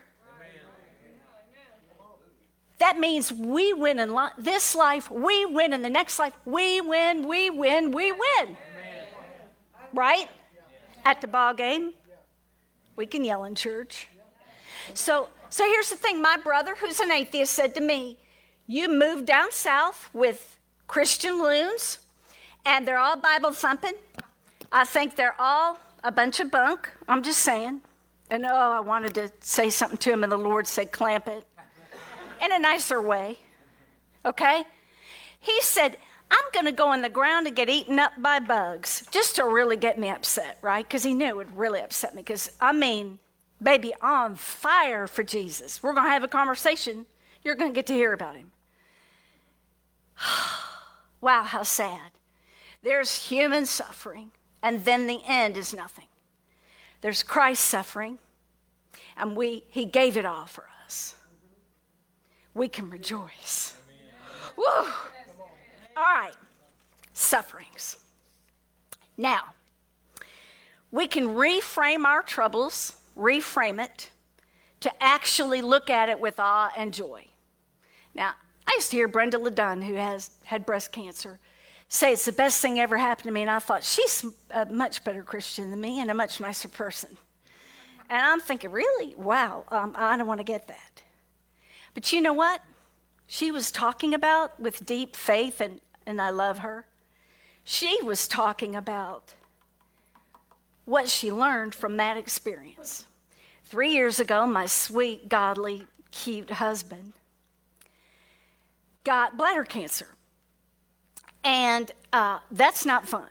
That 2.80 3.00
means 3.00 3.32
we 3.32 3.74
win 3.74 4.00
in 4.00 4.14
li- 4.14 4.32
this 4.40 4.74
life, 4.74 5.10
we 5.12 5.46
win 5.46 5.72
in 5.72 5.84
the 5.84 5.90
next 5.90 6.18
life, 6.18 6.34
we 6.46 6.82
win, 6.82 7.28
we 7.28 7.52
win, 7.52 7.92
we 7.92 8.12
win. 8.12 8.58
Right? 9.94 10.28
At 11.06 11.22
the 11.22 11.28
ball 11.28 11.54
game, 11.54 11.94
we 12.96 13.06
can 13.06 13.24
yell 13.24 13.44
in 13.44 13.54
church. 13.54 14.08
So, 14.94 15.30
so 15.50 15.66
here's 15.66 15.90
the 15.90 15.96
thing 15.96 16.22
my 16.22 16.38
brother, 16.38 16.76
who's 16.76 17.00
an 17.00 17.12
atheist, 17.12 17.54
said 17.54 17.76
to 17.76 17.82
me, 17.82 18.18
You 18.68 18.90
moved 18.90 19.26
down 19.26 19.52
south 19.52 20.10
with 20.14 20.58
Christian 20.88 21.42
loons, 21.42 22.00
and 22.66 22.88
they're 22.88 23.00
all 23.00 23.18
Bible 23.18 23.52
thumping. 23.52 23.94
I 24.72 24.86
think 24.86 25.16
they're 25.16 25.40
all 25.40 25.80
a 26.04 26.12
bunch 26.12 26.40
of 26.40 26.52
bunk. 26.52 26.90
I'm 27.08 27.24
just 27.24 27.40
saying. 27.40 27.82
And 28.30 28.46
oh, 28.46 28.56
I 28.56 28.80
wanted 28.80 29.14
to 29.16 29.32
say 29.42 29.70
something 29.70 29.98
to 29.98 30.12
him, 30.12 30.24
and 30.24 30.32
the 30.32 30.38
Lord 30.38 30.66
said, 30.68 30.92
Clamp 30.92 31.28
it 31.28 31.46
in 32.44 32.52
a 32.52 32.60
nicer 32.60 33.02
way. 33.02 33.38
Okay? 34.26 34.64
He 35.40 35.60
said, 35.62 35.98
I'm 36.30 36.46
going 36.54 36.66
to 36.66 36.72
go 36.72 36.94
in 36.94 37.02
the 37.02 37.10
ground 37.10 37.48
and 37.48 37.56
get 37.56 37.70
eaten 37.70 38.00
up 38.00 38.14
by 38.18 38.40
bugs 38.40 39.06
just 39.12 39.36
to 39.36 39.46
really 39.46 39.76
get 39.76 40.00
me 40.00 40.10
upset, 40.10 40.58
right? 40.62 40.88
Because 40.88 41.04
he 41.04 41.14
knew 41.14 41.28
it 41.28 41.36
would 41.36 41.58
really 41.58 41.82
upset 41.82 42.16
me. 42.16 42.22
Because, 42.22 42.52
I 42.62 42.72
mean, 42.72 43.20
baby 43.62 43.94
on 44.02 44.36
fire 44.36 45.08
for 45.08 45.24
Jesus. 45.24 45.82
We're 45.82 45.94
going 45.94 46.06
to 46.06 46.12
have 46.12 46.24
a 46.24 46.28
conversation. 46.28 47.06
You're 47.44 47.56
going 47.56 47.72
to 47.72 47.76
get 47.76 47.88
to 47.88 47.94
hear 47.94 48.14
about 48.14 48.36
him. 48.36 48.52
wow, 51.22 51.44
how 51.44 51.64
sad. 51.64 52.12
There's 52.84 53.28
human 53.28 53.66
suffering, 53.66 54.32
and 54.64 54.84
then 54.86 55.08
the 55.08 55.22
end 55.28 55.58
is 55.58 55.74
nothing. 55.74 56.06
There's 57.02 57.24
Christ 57.24 57.66
suffering, 57.66 58.20
And 59.18 59.36
we, 59.36 59.64
he 59.70 59.86
gave 59.86 60.18
it 60.18 60.26
all 60.26 60.46
for 60.46 60.66
us. 60.86 61.16
We 62.54 62.68
can 62.68 62.90
rejoice. 62.90 63.76
Woo! 64.56 64.66
All 64.66 64.88
right, 65.98 66.34
sufferings. 67.14 67.98
Now, 69.18 69.54
we 70.92 71.08
can 71.08 71.30
reframe 71.30 72.06
our 72.06 72.22
troubles, 72.22 72.94
reframe 73.18 73.84
it, 73.84 74.10
to 74.82 74.92
actually 75.04 75.62
look 75.62 75.90
at 75.90 76.10
it 76.10 76.20
with 76.20 76.40
awe 76.40 76.72
and 76.76 76.94
joy. 76.94 77.26
Now, 78.14 78.34
I 78.68 78.74
used 78.76 78.92
to 78.92 78.98
hear 78.98 79.08
Brenda 79.08 79.38
Ladun, 79.38 79.84
who 79.84 79.94
has 79.96 80.32
had 80.44 80.66
breast 80.66 80.92
cancer, 80.92 81.40
say 81.88 82.14
it's 82.14 82.26
the 82.26 82.32
best 82.32 82.62
thing 82.62 82.80
ever 82.80 82.98
happened 82.98 83.26
to 83.26 83.32
me. 83.32 83.42
And 83.42 83.52
I 83.52 83.60
thought, 83.60 83.84
she's 83.84 84.26
a 84.52 84.66
much 84.66 85.04
better 85.04 85.24
Christian 85.24 85.70
than 85.70 85.82
me 85.82 86.00
and 86.00 86.10
a 86.10 86.14
much 86.14 86.40
nicer 86.40 86.68
person. 86.68 87.18
And 88.10 88.22
I'm 88.22 88.40
thinking, 88.40 88.72
really? 88.72 89.14
Wow, 89.16 89.66
um, 89.70 89.94
I 89.98 90.18
don't 90.18 90.28
want 90.28 90.40
to 90.40 90.46
get 90.46 90.68
that. 90.68 91.02
But 91.94 92.12
you 92.12 92.22
know 92.22 92.34
what? 92.34 92.62
She 93.28 93.52
was 93.52 93.72
talking 93.72 94.14
about 94.14 94.60
with 94.60 94.86
deep 94.86 95.16
faith, 95.16 95.62
and, 95.62 95.80
and 96.06 96.22
I 96.22 96.30
love 96.32 96.60
her. 96.60 96.86
She 97.64 98.02
was 98.04 98.28
talking 98.28 98.76
about 98.76 99.34
what 100.92 101.08
she 101.08 101.32
learned 101.32 101.74
from 101.74 101.96
that 101.96 102.18
experience. 102.18 103.06
Three 103.64 103.94
years 103.94 104.20
ago, 104.20 104.46
my 104.46 104.66
sweet, 104.66 105.30
godly, 105.30 105.88
cute 106.12 106.50
husband 106.50 107.14
got 109.06 109.38
bladder 109.38 109.64
cancer. 109.64 110.08
And 111.46 111.90
uh, 112.12 112.40
that's 112.52 112.86
not 112.86 113.08
fun. 113.08 113.30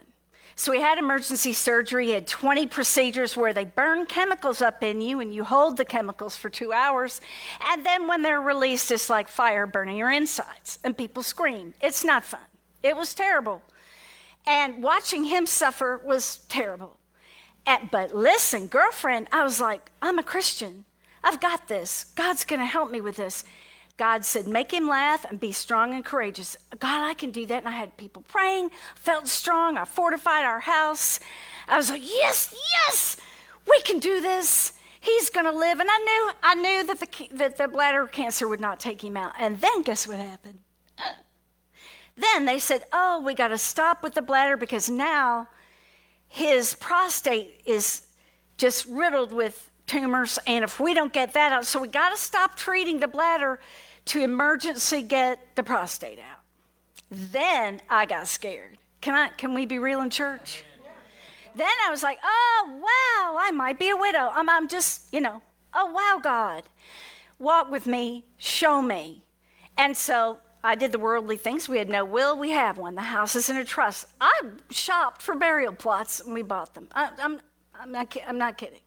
So 0.57 0.73
he 0.73 0.81
had 0.81 0.97
emergency 0.97 1.53
surgery. 1.53 2.07
He 2.07 2.13
had 2.13 2.27
20 2.27 2.67
procedures 2.67 3.37
where 3.37 3.53
they 3.53 3.67
burn 3.67 4.07
chemicals 4.07 4.63
up 4.63 4.83
in 4.83 5.03
you 5.03 5.21
and 5.21 5.35
you 5.35 5.45
hold 5.45 5.77
the 5.77 5.85
chemicals 5.85 6.37
for 6.39 6.49
two 6.49 6.73
hours. 6.73 7.21
And 7.69 7.85
then 7.85 8.09
when 8.09 8.23
they're 8.23 8.41
released, 8.41 8.91
it's 8.91 9.11
like 9.11 9.29
fire 9.29 9.67
burning 9.67 9.99
your 9.99 10.11
insides 10.11 10.79
and 10.83 10.97
people 10.97 11.23
scream. 11.23 11.75
It's 11.83 12.05
not 12.05 12.25
fun. 12.25 12.41
It 12.83 12.97
was 12.97 13.13
terrible. 13.13 13.61
And 14.47 14.83
watching 14.83 15.25
him 15.25 15.45
suffer 15.45 16.01
was 16.03 16.39
terrible. 16.49 16.97
But 17.67 18.15
listen, 18.15 18.67
girlfriend, 18.67 19.29
I 19.33 19.45
was 19.45 19.61
like, 19.61 19.91
I'm 20.03 20.19
a 20.19 20.23
Christian. 20.23 20.85
I've 21.23 21.41
got 21.41 21.69
this. 21.69 22.07
God's 22.15 22.45
going 22.45 22.61
to 22.61 22.67
help 22.67 22.91
me 22.91 23.01
with 23.01 23.17
this. 23.17 23.45
God 23.97 24.25
said, 24.25 24.49
make 24.49 24.73
him 24.73 24.89
laugh 24.89 25.27
and 25.29 25.39
be 25.39 25.53
strong 25.53 25.93
and 25.93 26.03
courageous. 26.03 26.57
God, 26.79 27.05
I 27.05 27.13
can 27.13 27.31
do 27.31 27.45
that. 27.47 27.59
And 27.59 27.69
I 27.69 27.77
had 27.77 27.97
people 27.99 28.25
praying, 28.29 28.71
felt 28.95 29.29
strong. 29.29 29.77
I 29.77 29.85
fortified 29.85 30.45
our 30.45 30.61
house. 30.61 31.21
I 31.69 31.77
was 31.77 31.91
like, 31.91 32.03
yes, 32.03 32.55
yes, 32.73 33.19
we 33.69 33.81
can 33.83 33.99
do 33.99 34.23
this. 34.23 34.73
He's 35.01 35.29
going 35.29 35.47
to 35.47 35.53
live. 35.53 35.81
And 35.81 35.89
I 35.91 35.99
knew, 35.99 36.33
I 36.43 36.55
knew 36.55 36.87
that 36.87 37.01
the, 37.01 37.29
that 37.33 37.59
the 37.59 37.69
bladder 37.69 38.07
cancer 38.07 38.49
would 38.49 38.61
not 38.61 38.81
take 38.81 39.05
him 39.05 39.17
out. 39.17 39.35
And 39.39 39.61
then 39.61 39.83
guess 39.83 40.09
what 40.09 40.19
happened? 40.19 40.61
Then 42.17 42.45
they 42.47 42.59
said, 42.59 42.85
oh, 42.93 43.21
we 43.21 43.35
got 43.35 43.49
to 43.49 43.59
stop 43.59 44.03
with 44.03 44.15
the 44.15 44.23
bladder 44.23 44.57
because 44.57 44.91
now 44.91 45.49
his 46.31 46.75
prostate 46.75 47.61
is 47.67 48.03
just 48.57 48.87
riddled 48.87 49.33
with 49.33 49.69
tumors. 49.87 50.39
And 50.47 50.63
if 50.63 50.79
we 50.79 50.95
don't 50.95 51.13
get 51.13 51.35
that 51.35 51.53
out, 51.53 51.67
so 51.67 51.81
we 51.81 51.89
got 51.89 52.11
to 52.11 52.17
stop 52.17 52.57
treating 52.57 53.01
the 53.01 53.09
bladder 53.09 53.59
to 54.07 54.23
emergency 54.23 55.03
get 55.03 55.41
the 55.57 55.65
prostate 55.65 56.21
out. 56.21 56.39
Then 57.11 57.83
I 57.91 58.07
got 58.07 58.29
scared. 58.29 58.79
Can 59.01 59.15
I 59.15 59.29
can 59.31 59.55
we 59.55 59.67
be 59.67 59.81
real 59.81 60.01
in 60.03 60.11
church? 60.11 60.63
Then 61.57 61.67
I 61.85 61.91
was 61.91 62.05
like, 62.05 62.19
oh 62.23 62.79
wow, 62.81 63.37
I 63.41 63.51
might 63.51 63.81
be 63.81 63.91
a 63.91 63.97
widow. 63.97 64.31
I'm, 64.33 64.49
I'm 64.49 64.69
just, 64.69 65.13
you 65.13 65.21
know, 65.21 65.43
oh 65.75 65.87
wow, 65.87 66.21
God. 66.23 66.63
Walk 67.41 67.73
with 67.73 67.87
me, 67.87 68.25
show 68.39 68.81
me. 68.81 69.25
And 69.77 69.97
so 69.97 70.39
I 70.63 70.75
did 70.75 70.93
the 70.93 70.99
worldly 70.99 71.37
things. 71.37 71.69
We 71.69 71.79
had 71.79 71.89
no 71.89 72.05
will, 72.05 72.39
we 72.39 72.51
have 72.51 72.77
one. 72.77 72.95
The 72.95 73.03
house 73.03 73.35
is 73.35 73.49
in 73.49 73.57
a 73.57 73.65
trust. 73.65 74.07
I 74.21 74.41
shopped 74.71 75.23
for 75.23 75.35
burial 75.35 75.73
plots 75.73 76.21
and 76.21 76.35
we 76.35 76.43
bought 76.43 76.75
them. 76.75 76.89
I, 76.95 77.11
I'm, 77.19 77.41
I'm, 77.79 77.93
not, 77.93 78.15
I'm 78.27 78.39
not 78.39 78.59
kidding. 78.59 78.81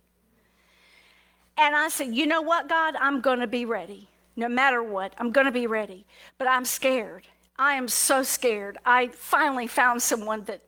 And 1.57 1.75
I 1.75 1.89
said, 1.89 2.13
you 2.13 2.25
know 2.25 2.41
what, 2.41 2.69
God? 2.69 2.95
I'm 2.99 3.21
going 3.21 3.39
to 3.39 3.47
be 3.47 3.65
ready 3.65 4.07
no 4.35 4.47
matter 4.47 4.83
what. 4.83 5.13
I'm 5.17 5.31
going 5.31 5.45
to 5.45 5.51
be 5.51 5.67
ready. 5.67 6.05
But 6.37 6.47
I'm 6.47 6.65
scared. 6.65 7.27
I 7.57 7.73
am 7.73 7.87
so 7.87 8.23
scared. 8.23 8.77
I 8.85 9.07
finally 9.07 9.67
found 9.67 10.01
someone 10.01 10.43
that 10.45 10.61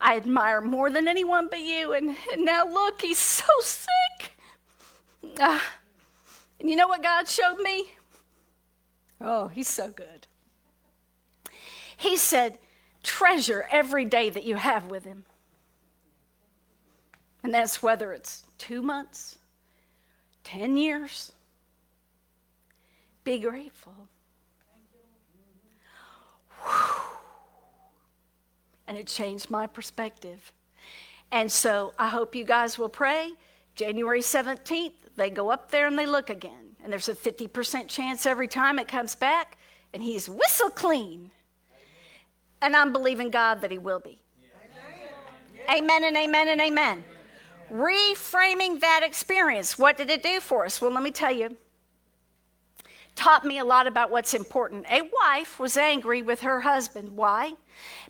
I 0.00 0.16
admire 0.16 0.60
more 0.60 0.90
than 0.90 1.06
anyone 1.06 1.48
but 1.50 1.60
you. 1.60 1.92
And, 1.92 2.16
and 2.32 2.44
now 2.44 2.66
look, 2.66 3.02
he's 3.02 3.18
so 3.18 3.44
sick. 3.60 4.32
Uh, 5.38 5.60
and 6.58 6.68
you 6.68 6.76
know 6.76 6.88
what 6.88 7.02
God 7.02 7.28
showed 7.28 7.58
me? 7.58 7.92
Oh, 9.20 9.48
he's 9.48 9.68
so 9.68 9.90
good. 9.90 10.26
He 11.96 12.16
said, 12.16 12.58
treasure 13.02 13.66
every 13.70 14.04
day 14.04 14.30
that 14.30 14.44
you 14.44 14.56
have 14.56 14.86
with 14.86 15.04
him. 15.04 15.24
And 17.42 17.52
that's 17.54 17.82
whether 17.82 18.12
it's 18.12 18.44
two 18.58 18.82
months, 18.82 19.38
10 20.44 20.76
years, 20.76 21.32
be 23.24 23.38
grateful. 23.38 23.94
And 28.86 28.96
it 28.96 29.06
changed 29.06 29.50
my 29.50 29.66
perspective. 29.66 30.52
And 31.32 31.50
so 31.50 31.94
I 31.98 32.08
hope 32.08 32.34
you 32.34 32.44
guys 32.44 32.78
will 32.78 32.88
pray. 32.88 33.32
January 33.74 34.20
17th, 34.20 34.92
they 35.16 35.30
go 35.30 35.50
up 35.50 35.70
there 35.70 35.86
and 35.86 35.98
they 35.98 36.06
look 36.06 36.28
again. 36.28 36.69
And 36.82 36.92
there's 36.92 37.08
a 37.08 37.14
50% 37.14 37.88
chance 37.88 38.26
every 38.26 38.48
time 38.48 38.78
it 38.78 38.88
comes 38.88 39.14
back, 39.14 39.58
and 39.92 40.02
he's 40.02 40.28
whistle 40.28 40.70
clean. 40.70 41.30
And 42.62 42.76
I'm 42.76 42.92
believing 42.92 43.30
God 43.30 43.60
that 43.60 43.70
he 43.70 43.78
will 43.78 44.00
be. 44.00 44.18
Amen 45.70 46.04
and 46.04 46.16
amen 46.16 46.48
and 46.48 46.60
amen. 46.60 47.04
Reframing 47.72 48.80
that 48.80 49.02
experience. 49.04 49.78
What 49.78 49.96
did 49.96 50.10
it 50.10 50.22
do 50.22 50.40
for 50.40 50.64
us? 50.64 50.80
Well, 50.80 50.90
let 50.90 51.02
me 51.02 51.10
tell 51.10 51.32
you 51.32 51.56
taught 53.20 53.44
me 53.44 53.58
a 53.58 53.64
lot 53.64 53.86
about 53.86 54.10
what's 54.10 54.32
important. 54.32 54.86
A 54.90 55.02
wife 55.22 55.58
was 55.58 55.76
angry 55.76 56.22
with 56.22 56.40
her 56.40 56.62
husband. 56.62 57.16
Why? 57.16 57.52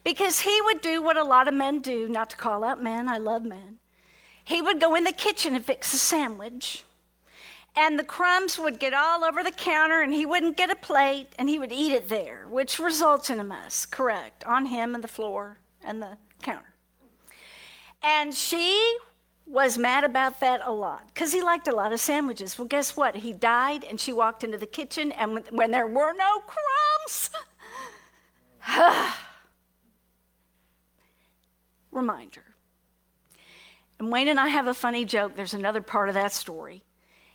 Because 0.05 0.41
he 0.41 0.61
would 0.63 0.81
do 0.81 1.03
what 1.03 1.17
a 1.17 1.25
lot 1.25 1.49
of 1.49 1.55
men 1.55 1.81
do, 1.81 2.09
not 2.09 2.31
to 2.31 2.37
call 2.37 2.63
out 2.63 2.81
men, 2.81 3.09
I 3.09 3.19
love 3.19 3.43
men. 3.43 3.79
He 4.45 4.63
would 4.63 4.81
go 4.81 4.95
in 4.95 5.05
the 5.05 5.13
kitchen 5.13 5.57
and 5.57 5.65
fix 5.65 5.93
a 5.93 5.99
sandwich, 5.99 6.85
and 7.77 7.99
the 7.99 8.05
crumbs 8.05 8.59
would 8.59 8.79
get 8.79 8.95
all 8.95 9.25
over 9.25 9.43
the 9.43 9.53
counter, 9.53 10.03
and 10.03 10.13
he 10.13 10.27
wouldn't 10.27 10.57
get 10.57 10.71
a 10.71 10.77
plate, 10.77 11.29
and 11.39 11.49
he 11.49 11.59
would 11.59 11.73
eat 11.73 11.93
it 11.93 12.09
there, 12.09 12.47
which 12.49 12.79
results 12.79 13.31
in 13.31 13.41
a 13.41 13.45
mess, 13.45 13.87
correct, 13.87 14.45
on 14.45 14.67
him 14.67 14.95
and 14.95 15.05
the 15.05 15.09
floor 15.09 15.59
and 15.83 16.03
the 16.03 16.17
counter. 16.43 16.75
And 18.03 18.35
she 18.35 18.97
was 19.47 19.77
mad 19.77 20.05
about 20.05 20.41
that 20.41 20.61
a 20.65 20.73
lot 20.73 21.07
because 21.09 21.33
he 21.33 21.43
liked 21.43 21.69
a 21.69 21.75
lot 21.75 21.93
of 21.93 22.01
sandwiches. 22.01 22.57
Well, 22.59 22.69
guess 22.69 22.97
what? 22.97 23.17
He 23.17 23.33
died, 23.33 23.85
and 23.85 24.01
she 24.01 24.13
walked 24.13 24.45
into 24.45 24.59
the 24.59 24.67
kitchen, 24.67 25.13
and 25.13 25.43
when 25.51 25.71
there 25.71 25.87
were 25.87 26.13
no 26.13 26.43
crumbs, 26.47 27.31
reminder. 31.91 32.45
And 33.99 34.11
Wayne 34.11 34.29
and 34.29 34.41
I 34.41 34.49
have 34.49 34.67
a 34.67 34.75
funny 34.75 35.05
joke. 35.05 35.37
There's 35.37 35.55
another 35.55 35.83
part 35.83 36.09
of 36.09 36.15
that 36.15 36.33
story. 36.33 36.83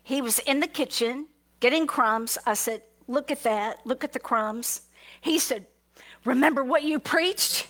He 0.05 0.21
was 0.21 0.37
in 0.39 0.59
the 0.59 0.67
kitchen 0.67 1.25
getting 1.59 1.87
crumbs. 1.87 2.37
I 2.45 2.53
said, 2.53 2.83
Look 3.07 3.31
at 3.31 3.43
that. 3.43 3.85
Look 3.85 4.03
at 4.03 4.13
the 4.13 4.19
crumbs. 4.19 4.81
He 5.19 5.39
said, 5.39 5.65
Remember 6.23 6.63
what 6.63 6.83
you 6.83 6.99
preached? 6.99 7.67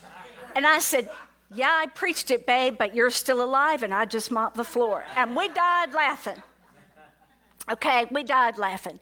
And 0.53 0.67
I 0.67 0.79
said, 0.79 1.09
yeah, 1.53 1.71
I 1.71 1.87
preached 1.87 2.31
it, 2.31 2.45
babe, 2.45 2.77
but 2.77 2.93
you're 2.93 3.09
still 3.09 3.41
alive 3.41 3.83
and 3.83 3.93
I 3.93 4.05
just 4.05 4.31
mopped 4.31 4.57
the 4.57 4.63
floor. 4.63 5.05
And 5.15 5.35
we 5.35 5.47
died 5.49 5.93
laughing. 5.93 6.41
Okay, 7.71 8.05
we 8.11 8.23
died 8.23 8.57
laughing. 8.57 8.99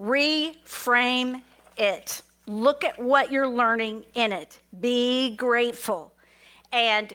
Reframe 0.00 1.42
it. 1.76 2.22
Look 2.46 2.84
at 2.84 2.98
what 2.98 3.30
you're 3.30 3.48
learning 3.48 4.04
in 4.14 4.32
it. 4.32 4.58
Be 4.80 5.36
grateful. 5.36 6.12
And 6.72 7.12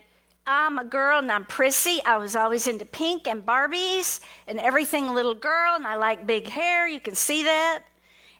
I'm 0.51 0.77
a 0.79 0.83
girl 0.83 1.19
and 1.19 1.31
I'm 1.31 1.45
prissy. 1.45 2.01
I 2.05 2.17
was 2.17 2.35
always 2.35 2.67
into 2.67 2.83
pink 2.83 3.25
and 3.25 3.45
Barbies 3.45 4.19
and 4.47 4.59
everything 4.59 5.07
little 5.13 5.33
girl, 5.33 5.75
and 5.75 5.87
I 5.87 5.95
like 5.95 6.27
big 6.27 6.45
hair. 6.45 6.89
You 6.89 6.99
can 6.99 7.15
see 7.15 7.43
that. 7.43 7.83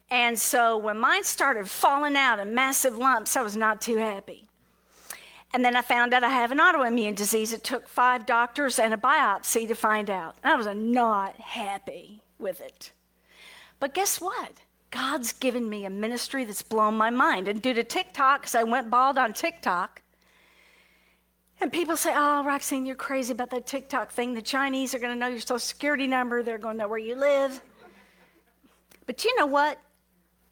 And 0.10 0.38
so 0.38 0.78
when 0.78 1.00
mine 1.00 1.24
started 1.24 1.69
falling 1.69 2.17
out 2.17 2.39
in 2.39 2.54
massive 2.54 2.97
lumps, 2.97 3.38
I 3.38 3.41
was 3.41 3.56
not 3.56 3.80
too 3.80 3.95
happy. 3.95 4.45
And 5.54 5.63
then 5.63 5.78
I 5.78 5.82
found 5.82 6.13
out 6.13 6.26
I 6.26 6.30
have 6.30 6.52
an 6.52 6.60
autoimmune 6.60 7.15
disease. 7.15 7.54
It 7.54 7.63
took 7.63 7.88
five 7.88 8.26
doctors 8.26 8.78
and 8.78 8.93
a 8.93 8.97
biopsy 8.97 9.65
to 9.69 9.76
find 9.76 10.10
out. 10.10 10.36
I 10.43 10.56
was 10.56 10.67
not 10.67 11.38
happy 11.38 12.21
with 12.38 12.60
it. 12.60 12.91
But 13.80 13.93
guess 13.93 14.19
what? 14.19 14.52
God's 14.91 15.32
given 15.32 15.69
me 15.69 15.86
a 15.86 15.89
ministry 15.89 16.43
that's 16.43 16.62
blown 16.62 16.95
my 16.95 17.10
mind. 17.10 17.47
And 17.47 17.62
due 17.62 17.74
to 17.74 17.86
TikTok, 17.86 18.41
because 18.41 18.56
I 18.56 18.63
went 18.63 18.89
bald 18.89 19.17
on 19.17 19.32
TikTok, 19.32 20.02
And 21.62 21.71
people 21.71 21.95
say, 21.95 22.12
oh, 22.15 22.43
Roxanne, 22.43 22.88
you're 22.88 22.95
crazy 22.95 23.32
about 23.34 23.52
that 23.52 23.67
TikTok 23.67 24.12
thing. 24.12 24.34
The 24.34 24.41
Chinese 24.41 24.95
are 24.95 25.00
going 25.00 25.13
to 25.13 25.19
know 25.19 25.28
your 25.28 25.39
social 25.39 25.60
security 25.60 26.08
number, 26.08 26.41
they're 26.41 26.58
going 26.58 26.76
to 26.78 26.84
know 26.84 26.88
where 26.88 26.97
you 26.97 27.15
live. 27.15 27.62
But 29.06 29.24
you 29.24 29.36
know 29.38 29.45
what? 29.45 29.80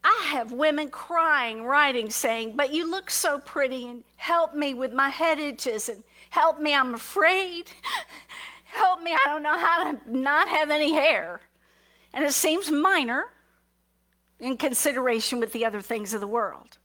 I 0.03 0.27
have 0.31 0.51
women 0.51 0.89
crying, 0.89 1.63
writing, 1.63 2.11
saying, 2.11 2.53
But 2.55 2.71
you 2.71 2.89
look 2.89 3.09
so 3.09 3.39
pretty, 3.39 3.87
and 3.87 4.03
help 4.17 4.53
me 4.53 4.75
with 4.75 4.93
my 4.93 5.09
head 5.09 5.39
itches, 5.39 5.89
and 5.89 6.03
help 6.29 6.59
me, 6.59 6.75
I'm 6.75 6.93
afraid. 6.93 7.71
help 8.65 9.01
me, 9.01 9.11
I 9.11 9.27
don't 9.27 9.43
know 9.43 9.57
how 9.57 9.91
to 9.91 9.99
not 10.05 10.47
have 10.47 10.69
any 10.69 10.93
hair. 10.93 11.41
And 12.13 12.23
it 12.23 12.33
seems 12.33 12.69
minor 12.69 13.25
in 14.39 14.57
consideration 14.57 15.39
with 15.39 15.51
the 15.53 15.65
other 15.65 15.81
things 15.81 16.13
of 16.13 16.21
the 16.21 16.27
world. 16.27 16.77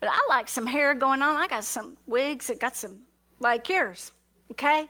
But 0.00 0.10
I 0.12 0.18
like 0.28 0.48
some 0.48 0.66
hair 0.66 0.94
going 0.94 1.22
on. 1.22 1.36
I 1.36 1.48
got 1.48 1.64
some 1.64 1.96
wigs 2.06 2.50
I 2.50 2.54
got 2.54 2.76
some 2.76 3.00
like 3.40 3.68
yours, 3.68 4.12
okay? 4.52 4.88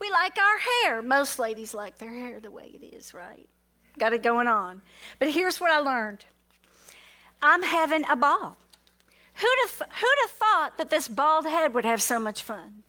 We 0.00 0.10
like 0.10 0.36
our 0.38 0.58
hair. 0.58 1.02
Most 1.02 1.38
ladies 1.38 1.74
like 1.74 1.98
their 1.98 2.12
hair 2.12 2.40
the 2.40 2.50
way 2.50 2.70
it 2.74 2.84
is, 2.84 3.14
right? 3.14 3.48
Got 3.98 4.12
it 4.12 4.22
going 4.22 4.46
on. 4.46 4.82
But 5.18 5.30
here's 5.30 5.60
what 5.60 5.70
I 5.70 5.78
learned 5.78 6.24
I'm 7.42 7.62
having 7.62 8.04
a 8.08 8.16
ball. 8.16 8.56
Who'd 9.34 9.58
have, 9.62 9.88
who'd 9.88 10.18
have 10.22 10.30
thought 10.30 10.78
that 10.78 10.90
this 10.90 11.06
bald 11.06 11.46
head 11.46 11.74
would 11.74 11.84
have 11.84 12.02
so 12.02 12.18
much 12.18 12.42
fun? 12.42 12.82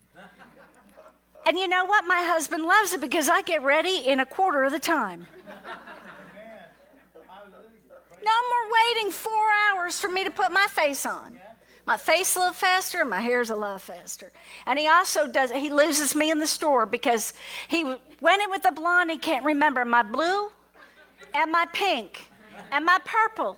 And 1.45 1.57
you 1.57 1.67
know 1.67 1.85
what? 1.85 2.05
My 2.05 2.23
husband 2.23 2.63
loves 2.63 2.93
it 2.93 3.01
because 3.01 3.29
I 3.29 3.41
get 3.41 3.63
ready 3.63 3.97
in 4.05 4.19
a 4.19 4.25
quarter 4.25 4.63
of 4.63 4.71
the 4.71 4.79
time. 4.79 5.27
No 8.23 8.35
more 8.49 8.73
waiting 8.93 9.11
four 9.11 9.47
hours 9.71 9.99
for 9.99 10.09
me 10.09 10.23
to 10.25 10.31
put 10.31 10.51
my 10.51 10.67
face 10.69 11.05
on. 11.05 11.39
My 11.89 11.97
face 11.97 12.35
a 12.35 12.39
little 12.39 12.53
faster, 12.53 13.03
my 13.03 13.19
hair's 13.19 13.49
a 13.49 13.55
lot 13.55 13.81
faster. 13.81 14.31
And 14.67 14.77
he 14.77 14.87
also 14.87 15.25
does, 15.25 15.49
he 15.51 15.71
loses 15.71 16.13
me 16.13 16.29
in 16.29 16.37
the 16.37 16.45
store 16.45 16.85
because 16.85 17.33
he 17.67 17.83
went 17.83 18.43
in 18.43 18.51
with 18.51 18.61
the 18.61 18.71
blonde, 18.71 19.09
he 19.09 19.17
can't 19.17 19.43
remember 19.43 19.83
my 19.85 20.03
blue 20.03 20.51
and 21.33 21.51
my 21.51 21.65
pink 21.73 22.29
and 22.71 22.85
my 22.85 22.99
purple 23.03 23.57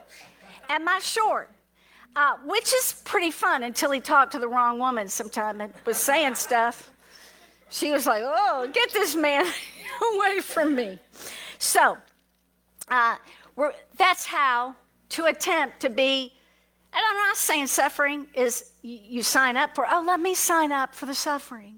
and 0.70 0.86
my 0.86 1.00
short. 1.00 1.50
Uh, 2.16 2.38
which 2.46 2.74
is 2.74 3.02
pretty 3.04 3.32
fun 3.32 3.64
until 3.64 3.92
he 3.92 4.00
talked 4.00 4.32
to 4.32 4.40
the 4.40 4.48
wrong 4.48 4.80
woman 4.80 5.10
sometime 5.10 5.60
and 5.60 5.74
was 5.86 5.98
saying 5.98 6.36
stuff. 6.36 6.90
She 7.70 7.92
was 7.92 8.06
like, 8.08 8.24
oh, 8.26 8.70
get 8.72 8.94
this 8.94 9.14
man 9.14 9.46
away 10.16 10.40
from 10.40 10.74
me. 10.74 11.00
So, 11.60 11.98
uh, 12.88 13.18
that's 13.98 14.26
how 14.26 14.74
to 15.10 15.26
attempt 15.26 15.82
to 15.82 15.90
be 15.90 16.32
and 16.94 17.04
I'm 17.10 17.16
not 17.16 17.38
saying 17.38 17.68
suffering 17.68 18.28
is 18.34 18.72
you 18.82 19.24
sign 19.24 19.56
up 19.56 19.76
for, 19.76 19.86
oh, 19.90 20.04
let 20.06 20.20
me 20.20 20.36
sign 20.36 20.72
up 20.72 20.94
for 20.94 21.06
the 21.06 21.16
suffering. 21.16 21.78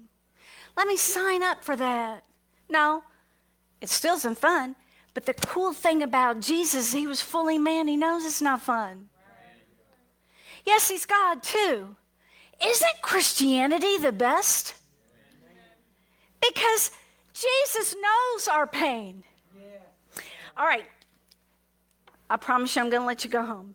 Let 0.76 0.88
me 0.88 0.96
sign 0.96 1.42
up 1.42 1.62
for 1.62 1.76
that. 1.76 2.24
No, 2.68 3.04
it 3.80 3.88
still 3.88 4.16
isn't 4.16 4.38
fun. 4.38 4.74
But 5.12 5.26
the 5.26 5.34
cool 5.34 5.72
thing 5.72 6.02
about 6.02 6.40
Jesus, 6.40 6.92
he 6.92 7.06
was 7.06 7.20
fully 7.20 7.58
man. 7.58 7.86
He 7.86 7.96
knows 7.96 8.24
it's 8.24 8.42
not 8.42 8.60
fun. 8.60 9.08
Yes, 10.66 10.88
he's 10.88 11.06
God 11.06 11.42
too. 11.42 11.94
Isn't 12.64 13.02
Christianity 13.02 13.98
the 13.98 14.10
best? 14.10 14.74
Because 16.40 16.90
Jesus 17.32 17.94
knows 17.94 18.48
our 18.48 18.66
pain. 18.66 19.22
All 20.56 20.66
right. 20.66 20.86
I 22.28 22.36
promise 22.36 22.74
you, 22.74 22.82
I'm 22.82 22.90
going 22.90 23.02
to 23.02 23.06
let 23.06 23.24
you 23.24 23.30
go 23.30 23.44
home. 23.44 23.74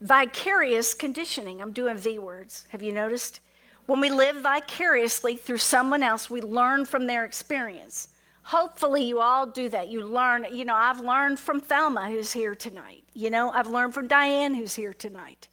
Vicarious 0.00 0.94
conditioning. 0.94 1.60
I'm 1.60 1.72
doing 1.72 1.96
V 1.96 2.18
words. 2.18 2.66
Have 2.70 2.82
you 2.82 2.92
noticed? 2.92 3.40
When 3.86 4.00
we 4.00 4.08
live 4.08 4.36
vicariously 4.36 5.36
through 5.36 5.58
someone 5.58 6.02
else, 6.02 6.30
we 6.30 6.40
learn 6.40 6.84
from 6.84 7.06
their 7.06 7.24
experience. 7.24 8.08
Hopefully, 8.42 9.04
you 9.04 9.20
all 9.20 9.46
do 9.46 9.68
that. 9.68 9.88
You 9.88 10.04
learn, 10.04 10.46
you 10.52 10.64
know, 10.64 10.74
I've 10.74 11.00
learned 11.00 11.38
from 11.38 11.60
Thelma, 11.60 12.08
who's 12.08 12.32
here 12.32 12.54
tonight. 12.54 13.04
You 13.14 13.30
know, 13.30 13.50
I've 13.50 13.66
learned 13.66 13.92
from 13.92 14.08
Diane, 14.08 14.54
who's 14.54 14.74
here 14.74 14.94
tonight. 14.94 15.48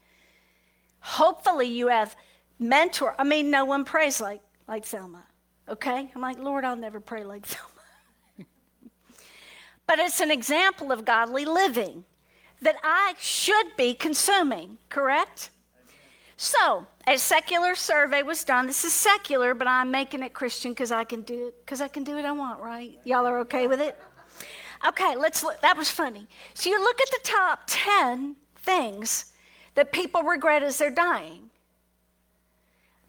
Hopefully, 1.00 1.68
you 1.68 1.88
have 1.88 2.16
mentor. 2.60 3.16
I 3.20 3.24
mean, 3.24 3.52
no 3.52 3.66
one 3.66 3.84
prays 3.84 4.22
like, 4.22 4.42
like 4.68 4.86
Thelma, 4.86 5.24
okay? 5.68 6.10
I'm 6.16 6.22
like, 6.22 6.40
Lord, 6.40 6.64
I'll 6.64 6.76
never 6.76 7.00
pray 7.00 7.24
like 7.24 7.46
Thelma. 7.46 8.48
but 9.86 10.00
it's 10.00 10.22
an 10.22 10.32
example 10.32 10.92
of 10.92 11.04
godly 11.04 11.46
living 11.46 12.06
that 12.62 12.76
I 12.84 13.13
should 13.20 13.76
be 13.78 13.93
consuming, 13.93 14.78
correct? 14.89 15.50
So, 16.38 16.86
a 17.08 17.17
secular 17.17 17.76
survey 17.76 18.22
was 18.22 18.43
done. 18.43 18.67
This 18.67 18.86
is 18.86 18.93
secular, 18.93 19.54
but 19.54 19.67
I'm 19.67 19.89
making 19.89 20.22
it 20.22 20.34
Christian 20.34 20.72
because 20.72 20.91
I 20.91 21.04
can 21.04 21.22
do 21.22 21.48
it 21.48 21.65
because 21.65 21.82
I 21.82 21.88
can 21.88 22.04
do 22.04 22.15
what 22.15 22.26
I 22.26 22.32
want, 22.32 22.60
right? 22.62 22.98
Y'all 23.06 23.26
are 23.26 23.39
okay 23.39 23.67
with 23.67 23.82
it? 23.82 23.98
Okay, 24.88 25.15
let's 25.15 25.43
look. 25.43 25.60
That 25.62 25.76
was 25.78 25.89
funny. 25.89 26.28
So 26.54 26.70
you 26.70 26.80
look 26.80 27.02
at 27.02 27.10
the 27.10 27.20
top 27.24 27.62
10 27.67 28.36
things 28.58 29.34
that 29.74 29.91
people 29.91 30.22
regret 30.24 30.62
as 30.62 30.78
they're 30.78 30.91
dying. 30.91 31.50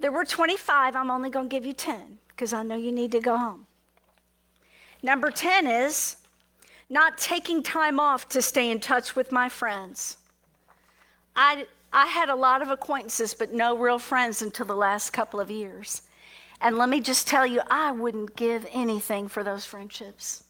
There 0.00 0.12
were 0.12 0.24
25. 0.24 0.96
I'm 0.96 1.10
only 1.10 1.28
going 1.28 1.48
to 1.48 1.54
give 1.54 1.66
you 1.66 1.72
10 1.72 2.18
because 2.28 2.52
I 2.52 2.62
know 2.62 2.76
you 2.76 2.92
need 2.92 3.12
to 3.12 3.20
go 3.20 3.36
home. 3.36 3.66
Number 5.02 5.30
10 5.30 5.66
is 5.66 6.16
not 6.90 7.18
taking 7.18 7.62
time 7.62 8.00
off 8.00 8.28
to 8.30 8.42
stay 8.42 8.70
in 8.70 8.80
touch 8.80 9.14
with 9.14 9.30
my 9.30 9.48
friends. 9.48 10.16
I, 11.36 11.66
I 11.92 12.06
had 12.06 12.28
a 12.28 12.34
lot 12.34 12.62
of 12.62 12.70
acquaintances, 12.70 13.34
but 13.34 13.52
no 13.52 13.76
real 13.76 13.98
friends 13.98 14.42
until 14.42 14.66
the 14.66 14.74
last 14.74 15.10
couple 15.10 15.38
of 15.38 15.50
years. 15.50 16.02
And 16.60 16.76
let 16.76 16.88
me 16.88 17.00
just 17.00 17.28
tell 17.28 17.46
you, 17.46 17.60
I 17.70 17.92
wouldn't 17.92 18.34
give 18.36 18.66
anything 18.72 19.28
for 19.28 19.44
those 19.44 19.64
friendships. 19.64 20.44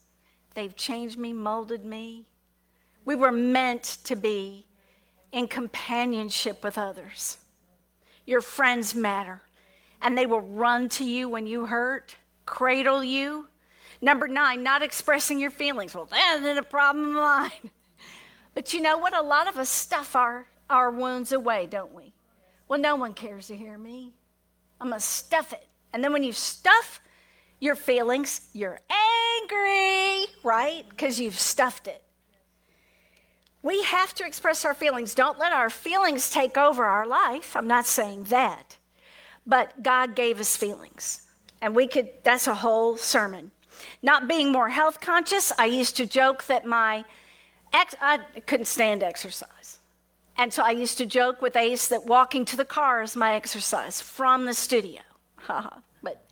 They've 0.55 0.75
changed 0.75 1.19
me, 1.19 1.33
molded 1.33 1.85
me. 1.85 2.25
We 3.05 3.15
were 3.15 3.33
meant 3.33 3.99
to 4.05 4.17
be 4.17 4.65
in 5.33 5.49
companionship 5.49 6.65
with 6.65 6.79
others. 6.79 7.39
Your 8.27 8.41
friends 8.41 8.95
matter, 8.95 9.43
and 10.01 10.17
they 10.17 10.27
will 10.27 10.41
run 10.41 10.89
to 10.91 11.05
you 11.05 11.29
when 11.29 11.47
you 11.47 11.67
hurt, 11.67 12.17
cradle 12.47 13.05
you, 13.05 13.49
Number 14.01 14.29
nine, 14.29 14.63
not 14.63 14.83
expressing 14.83 15.41
your 15.41 15.51
feelings. 15.51 15.95
Well, 15.95 16.07
that 16.07 16.39
isn't 16.41 16.59
a 16.59 16.63
problem 16.63 17.09
of 17.09 17.15
mine. 17.15 17.71
But 18.55 18.73
you 18.73 18.81
know 18.81 18.99
what? 18.99 19.17
A 19.17 19.23
lot 19.23 19.49
of 19.49 19.57
us 19.57 19.69
stuff 19.69 20.17
our, 20.17 20.47
our 20.69 20.91
wounds 20.91 21.33
away, 21.33 21.67
don't 21.67 21.95
we? 21.95 22.13
Well, 22.69 22.79
no 22.79 22.97
one 22.97 23.15
cares 23.15 23.49
to 23.49 23.57
hear 23.57 23.79
me. 23.79 24.13
I'm 24.81 24.89
going 24.89 25.01
to 25.01 25.07
stuff 25.07 25.53
it. 25.53 25.67
And 25.93 26.03
then 26.05 26.13
when 26.13 26.23
you 26.23 26.33
stuff 26.33 27.01
your 27.61 27.75
feelings, 27.75 28.43
you're 28.53 28.81
angry, 29.43 30.27
right? 30.45 30.85
Because 30.89 31.19
you've 31.19 31.39
stuffed 31.39 31.89
it. 31.89 32.03
We 33.63 33.83
have 33.83 34.15
to 34.15 34.25
express 34.25 34.65
our 34.65 34.75
feelings. 34.75 35.15
Don't 35.15 35.39
let 35.39 35.53
our 35.53 35.71
feelings 35.71 36.31
take 36.31 36.57
over 36.57 36.85
our 36.85 37.07
life. 37.07 37.57
I'm 37.57 37.67
not 37.67 37.87
saying 37.87 38.25
that. 38.25 38.77
But 39.47 39.83
God 39.83 40.15
gave 40.15 40.39
us 40.39 40.57
feelings. 40.57 41.23
And 41.61 41.75
we 41.75 41.89
could, 41.89 42.09
that's 42.23 42.47
a 42.47 42.55
whole 42.55 42.97
sermon. 42.97 43.51
Not 44.03 44.29
being 44.29 44.53
more 44.53 44.69
health 44.69 45.01
conscious, 45.01 45.53
I 45.59 45.67
used 45.67 45.97
to 45.97 46.07
joke 46.07 46.45
that 46.47 46.65
my 46.65 47.05
ex, 47.73 47.95
I 48.01 48.19
couldn't 48.47 48.67
stand 48.67 49.03
exercise. 49.03 49.79
And 50.37 50.53
so 50.53 50.63
I 50.63 50.71
used 50.71 50.99
to 50.99 51.07
joke 51.07 51.43
with 51.43 51.57
Ace 51.57 51.89
that 51.89 52.07
walking 52.07 52.45
to 52.47 52.57
the 52.57 52.65
car 52.65 53.03
is 53.03 53.17
my 53.17 53.35
exercise 53.35 54.01
from 54.01 54.45
the 54.47 54.55
studio. 54.55 55.01
but 56.03 56.25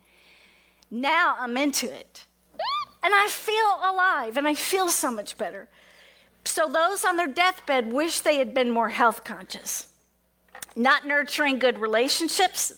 now 0.91 1.37
I'm 1.39 1.57
into 1.57 1.93
it. 1.93 2.25
And 3.03 3.13
I 3.15 3.27
feel 3.29 3.93
alive 3.93 4.37
and 4.37 4.47
I 4.47 4.55
feel 4.55 4.89
so 4.89 5.11
much 5.11 5.37
better. 5.37 5.69
So 6.45 6.69
those 6.69 7.05
on 7.05 7.17
their 7.17 7.27
deathbed 7.27 7.93
wish 7.93 8.21
they 8.21 8.37
had 8.37 8.55
been 8.55 8.71
more 8.71 8.89
health 8.89 9.25
conscious. 9.25 9.89
Not 10.77 11.07
nurturing 11.07 11.59
good 11.59 11.79
relationships, 11.79 12.73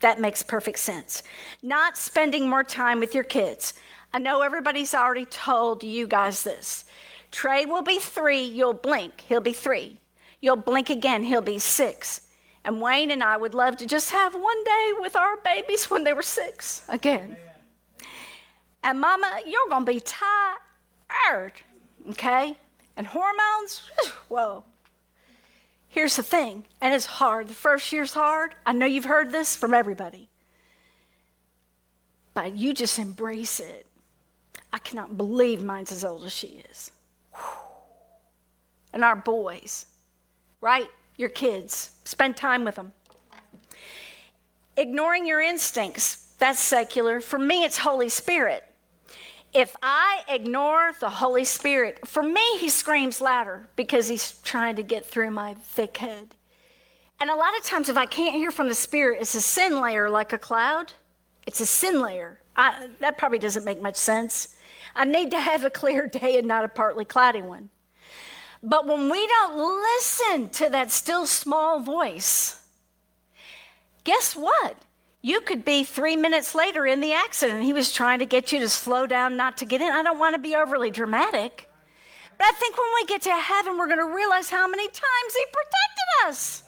that 0.00 0.20
makes 0.20 0.42
perfect 0.42 0.78
sense. 0.78 1.22
Not 1.62 1.96
spending 1.96 2.48
more 2.48 2.64
time 2.64 3.00
with 3.00 3.14
your 3.14 3.24
kids. 3.24 3.74
I 4.12 4.18
know 4.18 4.40
everybody's 4.40 4.94
already 4.94 5.26
told 5.26 5.82
you 5.82 6.06
guys 6.06 6.42
this. 6.42 6.84
Trey 7.30 7.66
will 7.66 7.82
be 7.82 7.98
three, 7.98 8.42
you'll 8.42 8.74
blink, 8.74 9.24
he'll 9.28 9.40
be 9.40 9.52
three. 9.52 9.98
You'll 10.40 10.56
blink 10.56 10.88
again, 10.88 11.24
he'll 11.24 11.42
be 11.42 11.58
six. 11.58 12.22
And 12.64 12.80
Wayne 12.80 13.10
and 13.10 13.22
I 13.22 13.36
would 13.36 13.54
love 13.54 13.76
to 13.78 13.86
just 13.86 14.10
have 14.10 14.34
one 14.34 14.64
day 14.64 14.92
with 14.98 15.16
our 15.16 15.36
babies 15.38 15.90
when 15.90 16.04
they 16.04 16.12
were 16.12 16.22
six 16.22 16.82
again. 16.88 17.36
And 18.82 19.00
mama, 19.00 19.40
you're 19.46 19.68
going 19.68 19.84
to 19.84 19.92
be 19.92 20.00
tired, 20.00 21.52
okay? 22.10 22.56
And 22.96 23.06
hormones, 23.06 23.82
whoa. 24.28 24.64
Here's 25.88 26.16
the 26.16 26.22
thing, 26.22 26.64
and 26.80 26.94
it's 26.94 27.06
hard. 27.06 27.48
The 27.48 27.54
first 27.54 27.92
year's 27.92 28.12
hard. 28.12 28.54
I 28.64 28.72
know 28.72 28.86
you've 28.86 29.04
heard 29.04 29.32
this 29.32 29.56
from 29.56 29.74
everybody. 29.74 30.28
But 32.34 32.56
you 32.56 32.72
just 32.72 32.98
embrace 32.98 33.58
it. 33.58 33.86
I 34.72 34.78
cannot 34.78 35.16
believe 35.16 35.62
mine's 35.62 35.92
as 35.92 36.04
old 36.04 36.24
as 36.24 36.32
she 36.32 36.62
is. 36.70 36.90
And 38.92 39.04
our 39.04 39.16
boys, 39.16 39.86
right? 40.60 40.88
Your 41.16 41.28
kids, 41.28 41.90
spend 42.04 42.36
time 42.36 42.64
with 42.64 42.74
them. 42.76 42.92
Ignoring 44.76 45.26
your 45.26 45.40
instincts. 45.40 46.28
That's 46.38 46.60
secular. 46.60 47.20
For 47.20 47.38
me, 47.38 47.64
it's 47.64 47.78
Holy 47.78 48.08
Spirit. 48.08 48.64
If 49.52 49.74
I 49.82 50.22
ignore 50.28 50.92
the 51.00 51.08
Holy 51.08 51.44
Spirit, 51.44 52.06
for 52.06 52.22
me, 52.22 52.58
he 52.58 52.68
screams 52.68 53.20
louder 53.20 53.68
because 53.76 54.06
he's 54.06 54.32
trying 54.42 54.76
to 54.76 54.82
get 54.82 55.04
through 55.04 55.30
my 55.30 55.54
thick 55.54 55.96
head. 55.96 56.34
And 57.20 57.30
a 57.30 57.34
lot 57.34 57.56
of 57.56 57.64
times, 57.64 57.88
if 57.88 57.96
I 57.96 58.06
can't 58.06 58.34
hear 58.34 58.50
from 58.50 58.68
the 58.68 58.74
Spirit, 58.74 59.20
it's 59.20 59.34
a 59.34 59.40
sin 59.40 59.80
layer 59.80 60.08
like 60.08 60.32
a 60.32 60.38
cloud. 60.38 60.92
It's 61.46 61.60
a 61.60 61.66
sin 61.66 62.00
layer. 62.00 62.40
I, 62.56 62.88
that 63.00 63.18
probably 63.18 63.38
doesn't 63.38 63.64
make 63.64 63.80
much 63.80 63.96
sense. 63.96 64.54
I 64.94 65.04
need 65.04 65.30
to 65.30 65.40
have 65.40 65.64
a 65.64 65.70
clear 65.70 66.06
day 66.06 66.38
and 66.38 66.46
not 66.46 66.64
a 66.64 66.68
partly 66.68 67.04
cloudy 67.04 67.42
one. 67.42 67.70
But 68.62 68.86
when 68.86 69.08
we 69.08 69.26
don't 69.26 69.82
listen 69.82 70.48
to 70.50 70.70
that 70.70 70.90
still 70.90 71.26
small 71.26 71.80
voice, 71.80 72.60
guess 74.04 74.34
what? 74.34 74.76
You 75.20 75.40
could 75.40 75.64
be 75.64 75.84
three 75.84 76.16
minutes 76.16 76.54
later 76.54 76.86
in 76.86 77.00
the 77.00 77.12
accident. 77.12 77.64
He 77.64 77.72
was 77.72 77.92
trying 77.92 78.20
to 78.20 78.26
get 78.26 78.52
you 78.52 78.60
to 78.60 78.68
slow 78.68 79.06
down, 79.06 79.36
not 79.36 79.56
to 79.58 79.64
get 79.64 79.80
in. 79.80 79.92
I 79.92 80.02
don't 80.02 80.18
want 80.18 80.34
to 80.34 80.40
be 80.40 80.56
overly 80.56 80.90
dramatic. 80.90 81.68
But 82.36 82.46
I 82.46 82.52
think 82.52 82.76
when 82.78 82.86
we 82.94 83.06
get 83.06 83.22
to 83.22 83.32
heaven, 83.32 83.76
we're 83.76 83.88
going 83.88 83.98
to 83.98 84.14
realize 84.14 84.48
how 84.48 84.68
many 84.68 84.86
times 84.86 85.34
He 85.34 85.44
protected 85.46 86.28
us. 86.28 86.62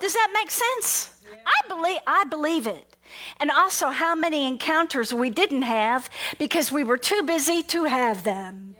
Does 0.00 0.14
that 0.14 0.30
make 0.34 0.50
sense? 0.50 1.10
I 1.46 1.68
believe, 1.68 2.00
I 2.06 2.24
believe 2.24 2.66
it. 2.66 2.91
And 3.40 3.50
also 3.50 3.88
how 3.88 4.14
many 4.14 4.46
encounters 4.46 5.12
we 5.12 5.30
didn't 5.30 5.62
have 5.62 6.08
because 6.38 6.70
we 6.70 6.84
were 6.84 6.98
too 6.98 7.22
busy 7.22 7.62
to 7.64 7.84
have 7.84 8.24
them. 8.24 8.74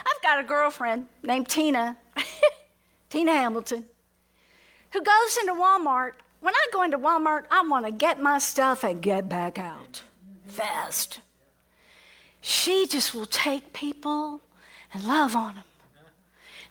I've 0.00 0.22
got 0.22 0.40
a 0.40 0.44
girlfriend 0.44 1.06
named 1.22 1.48
Tina, 1.48 1.96
Tina 3.10 3.32
Hamilton, 3.32 3.84
who 4.92 5.02
goes 5.02 5.36
into 5.40 5.54
Walmart. 5.54 6.12
When 6.40 6.54
I 6.54 6.66
go 6.72 6.82
into 6.82 6.98
Walmart, 6.98 7.44
I 7.50 7.62
want 7.62 7.86
to 7.86 7.92
get 7.92 8.20
my 8.20 8.38
stuff 8.38 8.84
and 8.84 9.00
get 9.00 9.28
back 9.28 9.58
out 9.58 10.02
fast. 10.46 11.20
She 12.40 12.86
just 12.86 13.14
will 13.14 13.26
take 13.26 13.72
people 13.72 14.40
and 14.92 15.04
love 15.04 15.36
on 15.36 15.54
them. 15.56 15.64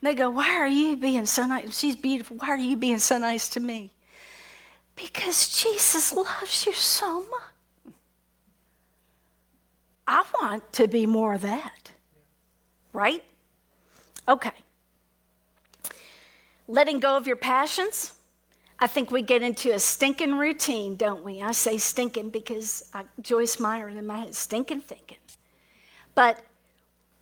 And 0.02 0.10
they 0.10 0.16
go, 0.16 0.30
Why 0.30 0.56
are 0.56 0.68
you 0.68 0.96
being 0.96 1.26
so 1.26 1.46
nice? 1.46 1.78
She's 1.78 1.96
beautiful. 1.96 2.38
Why 2.38 2.50
are 2.50 2.58
you 2.58 2.76
being 2.76 3.00
so 3.00 3.18
nice 3.18 3.50
to 3.50 3.60
me? 3.60 3.92
Because 5.02 5.48
Jesus 5.50 6.12
loves 6.12 6.66
you 6.66 6.74
so 6.74 7.22
much. 7.22 7.94
I 10.06 10.24
want 10.42 10.74
to 10.74 10.88
be 10.88 11.06
more 11.06 11.36
of 11.36 11.42
that. 11.42 11.92
Right? 12.92 13.24
Okay. 14.28 14.52
Letting 16.68 17.00
go 17.00 17.16
of 17.16 17.28
your 17.28 17.36
passions. 17.36 18.14
I 18.80 18.88
think 18.88 19.12
we 19.12 19.22
get 19.22 19.42
into 19.42 19.74
a 19.74 19.80
stinking 19.80 20.38
routine, 20.38 20.96
don't 20.96 21.24
we? 21.24 21.42
I 21.42 21.52
say 21.52 21.78
stinking 21.78 22.30
because 22.30 22.90
I, 22.94 23.04
Joyce 23.22 23.60
Meyer 23.60 23.90
in 23.90 24.06
my 24.06 24.20
head, 24.20 24.36
stinking 24.36 24.82
thinking. 24.82 25.18
But 26.16 26.44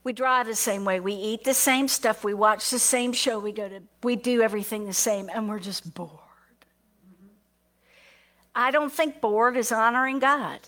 we 0.04 0.14
drive 0.14 0.48
the 0.48 0.56
same 0.56 0.86
way. 0.86 1.00
We 1.00 1.14
eat 1.14 1.44
the 1.44 1.54
same 1.54 1.88
stuff. 1.88 2.24
We 2.24 2.34
watch 2.34 2.70
the 2.70 2.80
same 2.80 3.12
show. 3.12 3.40
We 3.40 3.52
go 3.52 3.68
to, 3.68 3.82
we 4.04 4.16
do 4.16 4.42
everything 4.42 4.86
the 4.86 4.94
same, 4.94 5.30
and 5.34 5.50
we're 5.50 5.60
just 5.60 5.94
bored. 5.94 6.27
I 8.58 8.72
don't 8.72 8.92
think 8.92 9.22
bored 9.22 9.56
is 9.56 9.72
honoring 9.72 10.18
God. 10.18 10.60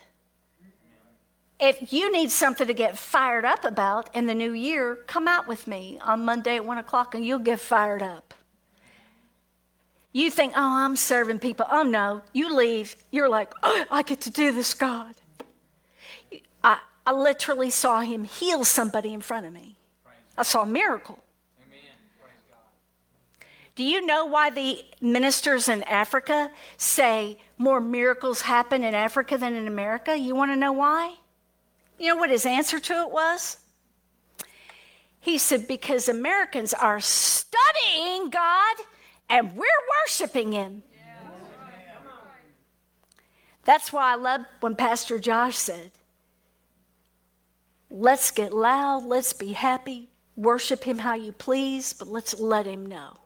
If 1.59 1.91
you 1.91 2.11
need 2.11 2.29
something 2.29 2.67
to 2.67 2.73
get 2.73 2.99
fired 2.99 3.45
up 3.45 3.65
about 3.65 4.15
in 4.15 4.27
the 4.27 4.35
new 4.35 4.53
year, 4.53 4.99
come 5.07 5.27
out 5.27 5.47
with 5.47 5.65
me 5.65 5.99
on 6.03 6.23
Monday 6.23 6.57
at 6.57 6.65
one 6.65 6.77
o'clock 6.77 7.15
and 7.15 7.25
you'll 7.25 7.39
get 7.39 7.59
fired 7.59 8.03
up. 8.03 8.35
You 10.13 10.29
think, 10.29 10.53
oh, 10.55 10.85
I'm 10.85 10.95
serving 10.95 11.39
people. 11.39 11.65
Oh, 11.69 11.81
no. 11.81 12.21
You 12.31 12.55
leave. 12.55 12.95
You're 13.09 13.27
like, 13.27 13.53
oh, 13.63 13.85
I 13.89 14.03
get 14.03 14.21
to 14.21 14.29
do 14.29 14.51
this, 14.51 14.75
God. 14.75 15.15
I, 16.63 16.77
I 17.07 17.11
literally 17.11 17.71
saw 17.71 18.01
him 18.01 18.23
heal 18.23 18.63
somebody 18.65 19.13
in 19.13 19.21
front 19.21 19.47
of 19.47 19.53
me. 19.53 19.77
I 20.37 20.43
saw 20.43 20.61
a 20.61 20.65
miracle. 20.67 21.19
Do 23.75 23.83
you 23.83 24.05
know 24.05 24.25
why 24.25 24.49
the 24.49 24.83
ministers 25.01 25.69
in 25.69 25.83
Africa 25.83 26.51
say 26.77 27.37
more 27.59 27.79
miracles 27.79 28.41
happen 28.41 28.83
in 28.83 28.95
Africa 28.95 29.37
than 29.37 29.53
in 29.53 29.67
America? 29.67 30.17
You 30.17 30.33
want 30.33 30.51
to 30.51 30.55
know 30.55 30.73
why? 30.73 31.13
You 31.99 32.07
know 32.07 32.15
what 32.15 32.31
his 32.31 32.47
answer 32.47 32.79
to 32.79 33.01
it 33.01 33.11
was? 33.11 33.57
He 35.19 35.37
said, 35.37 35.67
Because 35.67 36.09
Americans 36.09 36.73
are 36.73 36.99
studying 36.99 38.29
God 38.29 38.75
and 39.29 39.55
we're 39.55 39.67
worshiping 40.03 40.51
Him. 40.51 40.83
That's 43.65 43.93
why 43.93 44.13
I 44.13 44.15
love 44.15 44.41
when 44.61 44.75
Pastor 44.75 45.19
Josh 45.19 45.57
said, 45.57 45.91
Let's 47.91 48.31
get 48.31 48.53
loud, 48.53 49.03
let's 49.03 49.33
be 49.33 49.51
happy, 49.51 50.09
worship 50.35 50.83
Him 50.83 50.97
how 50.97 51.15
you 51.15 51.31
please, 51.31 51.93
but 51.93 52.07
let's 52.07 52.39
let 52.39 52.65
Him 52.65 52.85
know. 52.85 53.17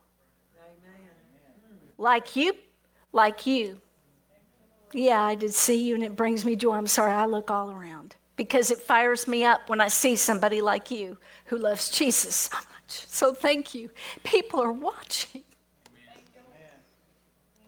Like 1.98 2.36
you, 2.36 2.54
like 3.12 3.46
you. 3.46 3.80
Yeah, 4.94 5.22
I 5.22 5.36
did 5.36 5.54
see 5.54 5.84
you 5.84 5.96
and 5.96 6.04
it 6.04 6.16
brings 6.16 6.46
me 6.46 6.56
joy. 6.56 6.74
I'm 6.74 6.88
sorry, 6.88 7.12
I 7.12 7.26
look 7.26 7.50
all 7.50 7.72
around 7.72 8.16
because 8.36 8.72
it 8.72 8.80
fires 8.80 9.28
me 9.28 9.44
up 9.44 9.70
when 9.70 9.82
I 9.82 9.88
see 9.88 10.16
somebody 10.16 10.62
like 10.62 10.92
you 10.92 11.18
who 11.46 11.58
loves 11.58 11.90
Jesus 11.90 12.36
so 12.36 12.58
much. 12.58 12.68
So 12.88 13.34
thank 13.34 13.74
you. 13.74 13.90
People 14.24 14.62
are 14.62 14.72
watching. 14.72 15.44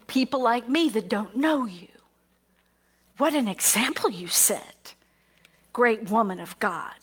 People 0.08 0.42
like 0.42 0.70
me 0.70 0.90
that 0.90 1.10
don't 1.10 1.36
know 1.36 1.66
you. 1.66 1.88
What 3.18 3.34
an 3.34 3.48
example 3.48 4.10
you 4.10 4.28
set. 4.28 4.94
Great 5.74 6.10
woman 6.10 6.40
of 6.40 6.58
God 6.60 6.94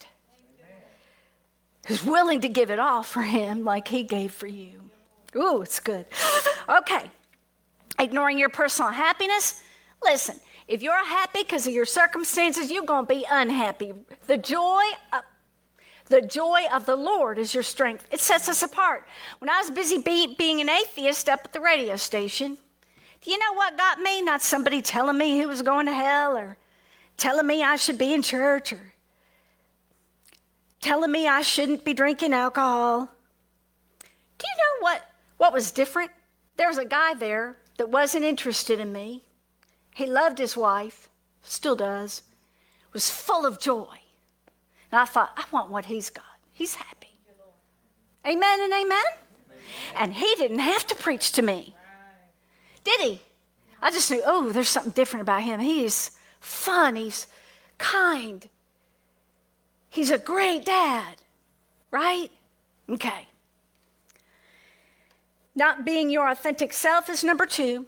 who's 1.87 2.04
willing 2.04 2.40
to 2.40 2.48
give 2.48 2.70
it 2.70 2.78
all 2.78 3.02
for 3.02 3.22
him 3.22 3.64
like 3.64 3.88
he 3.88 4.02
gave 4.02 4.32
for 4.32 4.46
you. 4.46 4.80
Ooh, 5.37 5.62
it's 5.62 5.80
good. 5.80 6.06
Okay. 6.68 7.11
Ignoring 7.98 8.38
your 8.38 8.48
personal 8.48 8.92
happiness. 8.92 9.62
Listen, 10.04 10.40
if 10.68 10.82
you're 10.82 11.04
happy 11.04 11.42
because 11.42 11.66
of 11.66 11.72
your 11.72 11.84
circumstances, 11.84 12.70
you're 12.70 12.84
going 12.84 13.06
to 13.06 13.14
be 13.14 13.26
unhappy. 13.30 13.92
The 14.26 14.38
joy 14.38 14.82
of, 15.12 15.22
the 16.06 16.22
joy 16.22 16.62
of 16.72 16.86
the 16.86 16.96
Lord 16.96 17.38
is 17.38 17.54
your 17.54 17.62
strength. 17.62 18.06
It 18.10 18.20
sets 18.20 18.48
us 18.48 18.62
apart. 18.62 19.06
When 19.38 19.48
I 19.48 19.60
was 19.60 19.70
busy 19.70 19.98
be, 19.98 20.34
being 20.36 20.60
an 20.60 20.68
atheist 20.68 21.28
up 21.28 21.40
at 21.44 21.52
the 21.52 21.60
radio 21.60 21.96
station, 21.96 22.58
do 23.22 23.30
you 23.30 23.38
know 23.38 23.52
what 23.54 23.76
got 23.76 24.00
me? 24.00 24.22
Not 24.22 24.42
somebody 24.42 24.82
telling 24.82 25.16
me 25.16 25.40
who 25.40 25.48
was 25.48 25.62
going 25.62 25.86
to 25.86 25.94
hell 25.94 26.36
or 26.36 26.56
telling 27.16 27.46
me 27.46 27.62
I 27.62 27.76
should 27.76 27.98
be 27.98 28.12
in 28.14 28.22
church 28.22 28.72
or 28.72 28.92
telling 30.80 31.12
me 31.12 31.28
I 31.28 31.42
shouldn't 31.42 31.84
be 31.84 31.94
drinking 31.94 32.32
alcohol. 32.32 33.08
Do 34.38 34.46
you 34.46 34.56
know 34.56 34.82
what, 34.84 35.02
what 35.36 35.52
was 35.52 35.70
different? 35.70 36.10
There 36.56 36.68
was 36.68 36.78
a 36.78 36.84
guy 36.84 37.14
there 37.14 37.56
that 37.78 37.88
wasn't 37.88 38.24
interested 38.24 38.80
in 38.80 38.92
me. 38.92 39.22
He 39.94 40.07
loved 40.07 40.38
his 40.38 40.57
wife, 40.57 41.09
still 41.42 41.76
does, 41.76 42.22
was 42.92 43.11
full 43.11 43.46
of 43.46 43.61
joy. 43.61 43.98
And 44.90 45.00
I 45.00 45.05
thought, 45.05 45.33
I 45.37 45.44
want 45.50 45.70
what 45.70 45.87
he's 45.87 46.11
got. 46.11 46.24
He's 46.52 46.74
happy. 46.74 47.09
Amen 48.26 48.61
and 48.61 48.72
amen. 48.72 49.05
And 49.96 50.14
he 50.14 50.35
didn't 50.37 50.61
have 50.61 50.87
to 50.88 50.94
preach 50.94 51.33
to 51.33 51.42
me, 51.42 51.74
did 52.85 53.00
he? 53.00 53.20
I 53.81 53.90
just 53.90 54.11
knew, 54.11 54.22
oh, 54.24 54.50
there's 54.50 54.68
something 54.68 54.92
different 54.92 55.22
about 55.22 55.42
him. 55.42 55.61
He's 55.61 56.12
fun, 56.40 56.96
he's 56.96 57.26
kind, 57.78 58.48
he's 59.88 60.11
a 60.11 60.18
great 60.18 60.64
dad, 60.64 61.16
right? 61.90 62.31
Okay. 62.88 63.26
Not 65.55 65.85
being 65.85 66.11
your 66.11 66.28
authentic 66.28 66.72
self 66.72 67.09
is 67.09 67.24
number 67.24 67.46
two. 67.46 67.87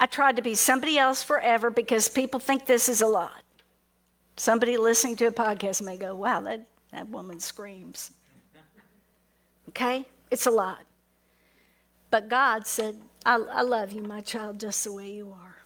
I 0.00 0.06
tried 0.06 0.36
to 0.36 0.42
be 0.42 0.54
somebody 0.54 0.98
else 0.98 1.22
forever 1.22 1.70
because 1.70 2.08
people 2.08 2.38
think 2.38 2.66
this 2.66 2.88
is 2.88 3.00
a 3.00 3.06
lot. 3.06 3.42
Somebody 4.36 4.76
listening 4.76 5.16
to 5.16 5.26
a 5.26 5.32
podcast 5.32 5.82
may 5.82 5.96
go, 5.96 6.14
wow, 6.14 6.40
that, 6.42 6.66
that 6.92 7.08
woman 7.08 7.40
screams. 7.40 8.12
Okay? 9.70 10.06
It's 10.30 10.46
a 10.46 10.50
lot. 10.50 10.78
But 12.10 12.28
God 12.28 12.66
said, 12.66 12.96
I, 13.26 13.34
I 13.36 13.62
love 13.62 13.92
you, 13.92 14.02
my 14.02 14.20
child, 14.20 14.60
just 14.60 14.84
the 14.84 14.92
way 14.92 15.10
you 15.10 15.32
are. 15.32 15.56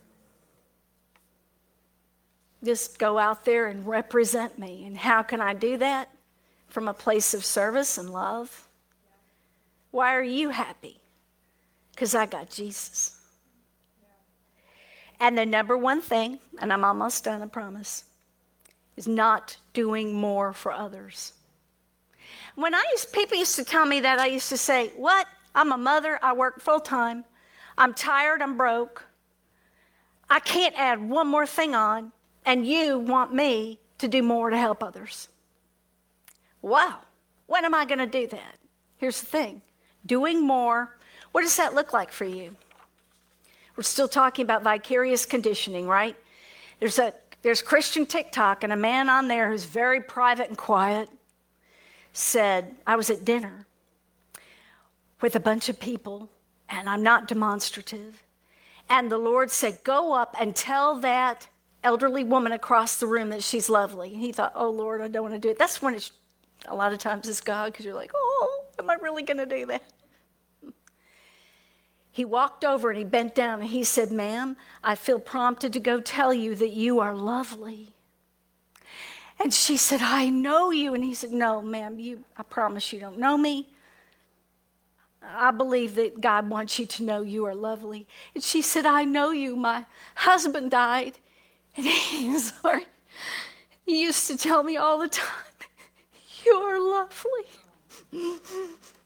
Just 2.65 2.99
go 2.99 3.19
out 3.19 3.45
there 3.45 3.67
and 3.67 3.87
represent 3.87 4.59
me. 4.59 4.85
And 4.87 4.97
how 4.97 5.23
can 5.23 5.41
I 5.41 5.53
do 5.53 5.77
that? 5.79 6.09
From 6.69 6.89
a 6.89 6.95
place 6.95 7.35
of 7.35 7.45
service 7.45 7.99
and 7.99 8.09
love. 8.09 8.69
Why 9.91 10.15
are 10.15 10.23
you 10.23 10.49
happy? 10.49 11.01
Because 11.91 12.15
I 12.15 12.25
got 12.25 12.49
Jesus. 12.49 13.22
And 15.23 15.39
the 15.39 15.47
number 15.47 15.79
one 15.79 16.03
thing, 16.03 16.41
and 16.61 16.73
I'm 16.73 16.85
almost 16.85 17.23
done, 17.23 17.43
I 17.43 17.47
promise, 17.47 18.03
is 18.97 19.07
not 19.07 19.57
doing 19.73 20.13
more 20.13 20.53
for 20.53 20.73
others. 20.73 21.35
When 22.57 22.75
I 22.75 22.85
used, 22.91 23.13
people 23.13 23.39
used 23.39 23.55
to 23.55 23.65
tell 23.65 23.87
me 23.87 24.01
that, 24.01 24.19
I 24.19 24.27
used 24.27 24.49
to 24.49 24.57
say, 24.57 24.91
What? 24.97 25.29
I'm 25.55 25.71
a 25.71 25.79
mother, 25.79 26.19
I 26.23 26.33
work 26.33 26.61
full 26.61 26.81
time, 26.81 27.25
I'm 27.79 27.95
tired, 27.95 28.43
I'm 28.43 28.57
broke. 28.57 29.05
I 30.29 30.41
can't 30.41 30.75
add 30.77 31.01
one 31.01 31.29
more 31.29 31.47
thing 31.47 31.77
on, 31.77 32.11
and 32.45 32.67
you 32.67 32.99
want 32.99 33.33
me 33.33 33.79
to 33.99 34.09
do 34.09 34.23
more 34.25 34.51
to 34.51 34.57
help 34.57 34.83
others. 34.83 35.29
Wow, 36.63 36.99
when 37.47 37.65
am 37.65 37.75
I 37.75 37.85
going 37.85 38.01
to 38.01 38.07
do 38.07 38.27
that? 38.27 38.57
Here's 38.97 39.21
the 39.21 39.27
thing 39.27 39.63
doing 40.05 40.45
more, 40.45 40.97
what 41.31 41.43
does 41.43 41.57
that 41.59 41.75
look 41.75 41.93
like 41.93 42.11
for 42.11 42.25
you? 42.25 42.57
We're 43.77 43.83
still 43.83 44.09
talking 44.09 44.45
about 44.45 44.63
vicarious 44.63 45.25
conditioning, 45.27 45.87
right? 45.87 46.17
There's 46.81 46.99
a 46.99 47.15
there's 47.43 47.61
Christian 47.61 48.07
TikTok, 48.07 48.63
and 48.63 48.73
a 48.73 48.77
man 48.77 49.09
on 49.09 49.27
there 49.27 49.51
who's 49.51 49.65
very 49.65 50.01
private 50.01 50.49
and 50.49 50.57
quiet 50.57 51.09
said, 52.13 52.77
I 52.87 52.95
was 52.95 53.11
at 53.11 53.25
dinner 53.25 53.67
with 55.21 55.35
a 55.35 55.41
bunch 55.41 55.69
of 55.69 55.81
people, 55.81 56.31
and 56.69 56.89
I'm 56.89 57.03
not 57.03 57.27
demonstrative. 57.27 58.23
And 58.89 59.11
the 59.11 59.19
Lord 59.19 59.51
said, 59.51 59.83
Go 59.83 60.13
up 60.13 60.37
and 60.39 60.55
tell 60.55 61.01
that 61.01 61.49
elderly 61.83 62.23
woman 62.23 62.53
across 62.53 62.97
the 62.97 63.07
room 63.07 63.31
that 63.31 63.43
she's 63.43 63.69
lovely. 63.69 64.13
And 64.13 64.21
he 64.21 64.31
thought, 64.31 64.53
Oh 64.55 64.71
Lord, 64.71 65.01
I 65.01 65.09
don't 65.09 65.23
want 65.23 65.35
to 65.35 65.41
do 65.41 65.51
it. 65.51 65.59
That's 65.59 65.83
when 65.83 65.95
it's 65.95 66.13
a 66.67 66.75
lot 66.75 66.93
of 66.93 67.01
times 67.01 67.29
it's 67.29 67.41
God 67.41 67.73
because 67.73 67.85
you're 67.85 67.95
like, 67.95 68.13
Oh, 68.15 68.65
am 68.79 68.89
I 68.89 68.95
really 68.97 69.23
going 69.25 69.39
to 69.39 69.47
do 69.47 69.67
that? 69.67 69.83
He 72.15 72.27
walked 72.27 72.63
over 72.63 72.91
and 72.91 72.99
he 72.99 73.05
bent 73.05 73.35
down 73.35 73.61
and 73.61 73.71
he 73.71 73.83
said, 73.85 74.13
Ma'am, 74.13 74.57
I 74.85 74.95
feel 74.95 75.19
prompted 75.19 75.73
to 75.73 75.81
go 75.81 75.99
tell 75.99 76.35
you 76.35 76.55
that 76.57 76.73
you 76.73 77.01
are 77.01 77.15
lovely. 77.15 77.95
And 79.41 79.53
she 79.53 79.79
said, 79.79 80.03
I 80.03 80.29
know 80.29 80.71
you. 80.71 80.93
And 80.93 81.03
he 81.03 81.15
said, 81.15 81.33
No, 81.33 81.63
ma'am, 81.63 81.99
you, 81.99 82.23
I 82.37 82.43
promise 82.43 82.93
you 82.93 83.01
don't 83.01 83.19
know 83.19 83.39
me. 83.39 83.67
I 85.25 85.53
believe 85.53 85.95
that 85.95 86.21
God 86.21 86.51
wants 86.51 86.79
you 86.79 86.85
to 86.85 87.03
know 87.03 87.23
you 87.23 87.47
are 87.47 87.55
lovely. 87.55 88.07
And 88.35 88.45
she 88.45 88.61
said, 88.61 88.85
I 88.85 89.05
know 89.05 89.31
you. 89.31 89.57
My 89.57 89.87
husband 90.15 90.71
died. 90.71 91.15
And 91.77 91.87
he, 91.87 92.39
sorry, 92.39 92.85
he 93.87 94.03
used 94.03 94.27
to 94.27 94.37
tell 94.37 94.63
me 94.63 94.77
all 94.77 94.99
the 94.99 95.09
time, 95.09 95.27
You 96.45 96.53
are 96.57 96.79
lovely. 96.79 97.47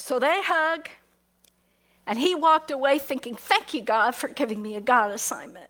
So 0.00 0.18
they 0.18 0.40
hug, 0.42 0.88
and 2.06 2.18
he 2.18 2.34
walked 2.34 2.70
away 2.70 2.98
thinking, 2.98 3.36
Thank 3.36 3.74
you, 3.74 3.82
God, 3.82 4.14
for 4.14 4.28
giving 4.28 4.60
me 4.60 4.74
a 4.74 4.80
God 4.80 5.10
assignment. 5.10 5.68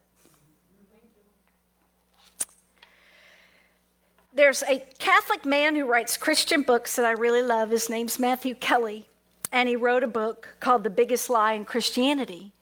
There's 4.33 4.63
a 4.63 4.85
Catholic 4.99 5.45
man 5.45 5.75
who 5.75 5.85
writes 5.85 6.17
Christian 6.17 6.63
books 6.63 6.97
that 6.97 7.05
I 7.05 7.11
really 7.11 7.43
love. 7.43 7.71
His 7.71 7.91
name's 7.91 8.19
Matthew 8.19 8.55
Kelly, 8.55 9.07
and 9.51 9.69
he 9.69 9.75
wrote 9.75 10.05
a 10.05 10.09
book 10.09 10.55
called 10.61 10.85
The 10.85 10.91
Biggest 10.91 11.29
Lie 11.29 11.55
in 11.55 11.65
Christianity. 11.65 12.53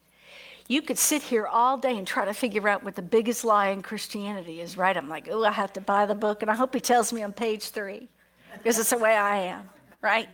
You 0.67 0.81
could 0.83 0.99
sit 0.99 1.23
here 1.23 1.47
all 1.47 1.77
day 1.77 1.97
and 1.97 2.07
try 2.07 2.25
to 2.25 2.35
figure 2.35 2.67
out 2.69 2.83
what 2.83 2.95
the 2.95 3.03
biggest 3.03 3.45
lie 3.45 3.69
in 3.69 3.83
Christianity 3.83 4.61
is, 4.61 4.77
right? 4.77 4.97
I'm 4.97 5.09
like, 5.09 5.29
oh, 5.31 5.45
I 5.45 5.53
have 5.53 5.73
to 5.75 5.81
buy 5.81 6.07
the 6.07 6.15
book, 6.15 6.43
and 6.43 6.51
I 6.51 6.55
hope 6.55 6.75
he 6.75 6.81
tells 6.81 7.13
me 7.13 7.23
on 7.23 7.33
page 7.33 7.69
three, 7.69 8.09
because 8.55 8.79
it's 8.79 8.91
the 8.91 8.99
way 8.99 9.15
I 9.15 9.37
am, 9.37 9.69
right? 10.03 10.29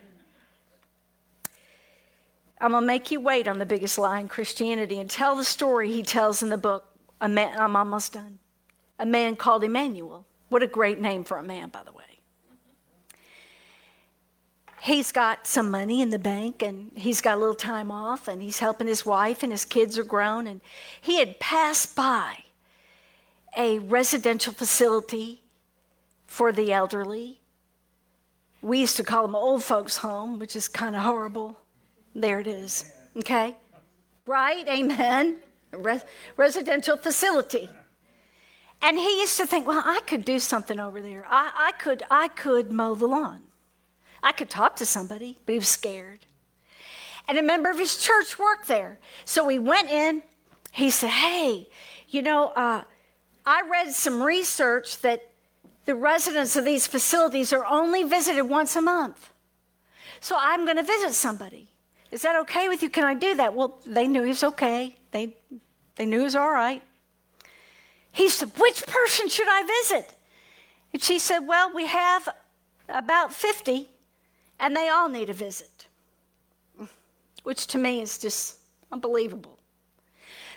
I'm 2.64 2.70
going 2.70 2.82
to 2.82 2.86
make 2.86 3.10
you 3.10 3.20
wait 3.20 3.46
on 3.46 3.58
the 3.58 3.66
biggest 3.66 3.98
lie 3.98 4.20
in 4.20 4.26
Christianity 4.26 4.98
and 4.98 5.10
tell 5.10 5.36
the 5.36 5.44
story 5.44 5.92
he 5.92 6.02
tells 6.02 6.42
in 6.42 6.48
the 6.48 6.56
book. 6.56 6.86
A 7.20 7.28
man, 7.28 7.54
I'm 7.58 7.76
almost 7.76 8.14
done. 8.14 8.38
A 8.98 9.04
man 9.04 9.36
called 9.36 9.64
Emmanuel. 9.64 10.24
What 10.48 10.62
a 10.62 10.66
great 10.66 10.98
name 10.98 11.24
for 11.24 11.36
a 11.36 11.42
man, 11.42 11.68
by 11.68 11.82
the 11.84 11.92
way. 11.92 12.04
He's 14.80 15.12
got 15.12 15.46
some 15.46 15.70
money 15.70 16.00
in 16.00 16.08
the 16.08 16.18
bank 16.18 16.62
and 16.62 16.90
he's 16.94 17.20
got 17.20 17.36
a 17.36 17.40
little 17.40 17.54
time 17.54 17.90
off 17.90 18.28
and 18.28 18.40
he's 18.40 18.60
helping 18.60 18.86
his 18.86 19.04
wife 19.04 19.42
and 19.42 19.52
his 19.52 19.66
kids 19.66 19.98
are 19.98 20.04
grown. 20.04 20.46
And 20.46 20.62
he 21.02 21.18
had 21.18 21.38
passed 21.38 21.94
by 21.94 22.44
a 23.58 23.78
residential 23.80 24.54
facility 24.54 25.42
for 26.26 26.50
the 26.50 26.72
elderly. 26.72 27.40
We 28.62 28.80
used 28.80 28.96
to 28.96 29.04
call 29.04 29.26
them 29.26 29.36
old 29.36 29.62
folks' 29.62 29.98
home, 29.98 30.38
which 30.38 30.56
is 30.56 30.66
kind 30.66 30.96
of 30.96 31.02
horrible. 31.02 31.58
There 32.14 32.40
it 32.40 32.46
is. 32.46 32.92
Okay? 33.16 33.56
Right? 34.26 34.66
Amen. 34.68 35.36
Res- 35.72 36.04
residential 36.36 36.96
facility. 36.96 37.68
And 38.82 38.98
he 38.98 39.20
used 39.20 39.36
to 39.38 39.46
think, 39.46 39.66
well, 39.66 39.82
I 39.84 40.00
could 40.06 40.24
do 40.24 40.38
something 40.38 40.78
over 40.78 41.00
there. 41.00 41.26
I, 41.28 41.50
I, 41.56 41.72
could, 41.72 42.02
I 42.10 42.28
could 42.28 42.70
mow 42.70 42.94
the 42.94 43.06
lawn. 43.06 43.42
I 44.22 44.32
could 44.32 44.50
talk 44.50 44.76
to 44.76 44.86
somebody, 44.86 45.38
but 45.44 45.52
he 45.52 45.58
was 45.58 45.68
scared. 45.68 46.26
And 47.26 47.38
a 47.38 47.42
member 47.42 47.70
of 47.70 47.78
his 47.78 47.96
church 47.96 48.38
worked 48.38 48.68
there. 48.68 48.98
So 49.24 49.48
he 49.48 49.58
went 49.58 49.90
in. 49.90 50.22
He 50.70 50.90
said, 50.90 51.10
hey, 51.10 51.68
you 52.08 52.22
know, 52.22 52.48
uh, 52.48 52.82
I 53.46 53.62
read 53.70 53.92
some 53.92 54.22
research 54.22 55.00
that 55.00 55.30
the 55.84 55.94
residents 55.94 56.56
of 56.56 56.64
these 56.64 56.86
facilities 56.86 57.52
are 57.52 57.64
only 57.64 58.02
visited 58.02 58.44
once 58.44 58.76
a 58.76 58.82
month. 58.82 59.30
So 60.20 60.36
I'm 60.38 60.64
going 60.64 60.78
to 60.78 60.82
visit 60.82 61.12
somebody. 61.12 61.68
Is 62.14 62.22
that 62.22 62.36
okay 62.42 62.68
with 62.68 62.80
you? 62.80 62.90
Can 62.90 63.02
I 63.02 63.14
do 63.14 63.34
that? 63.34 63.54
Well, 63.54 63.80
they 63.84 64.06
knew 64.06 64.22
he 64.22 64.28
was 64.28 64.44
okay. 64.44 64.94
They, 65.10 65.34
they 65.96 66.06
knew 66.06 66.18
he 66.18 66.24
was 66.24 66.36
all 66.36 66.52
right. 66.52 66.80
He 68.12 68.28
said, 68.28 68.52
Which 68.56 68.86
person 68.86 69.28
should 69.28 69.48
I 69.48 69.64
visit? 69.82 70.14
And 70.92 71.02
she 71.02 71.18
said, 71.18 71.40
Well, 71.40 71.74
we 71.74 71.88
have 71.88 72.28
about 72.88 73.34
50, 73.34 73.88
and 74.60 74.76
they 74.76 74.90
all 74.90 75.08
need 75.08 75.28
a 75.28 75.32
visit, 75.32 75.88
which 77.42 77.66
to 77.66 77.78
me 77.78 78.00
is 78.00 78.16
just 78.16 78.58
unbelievable. 78.92 79.58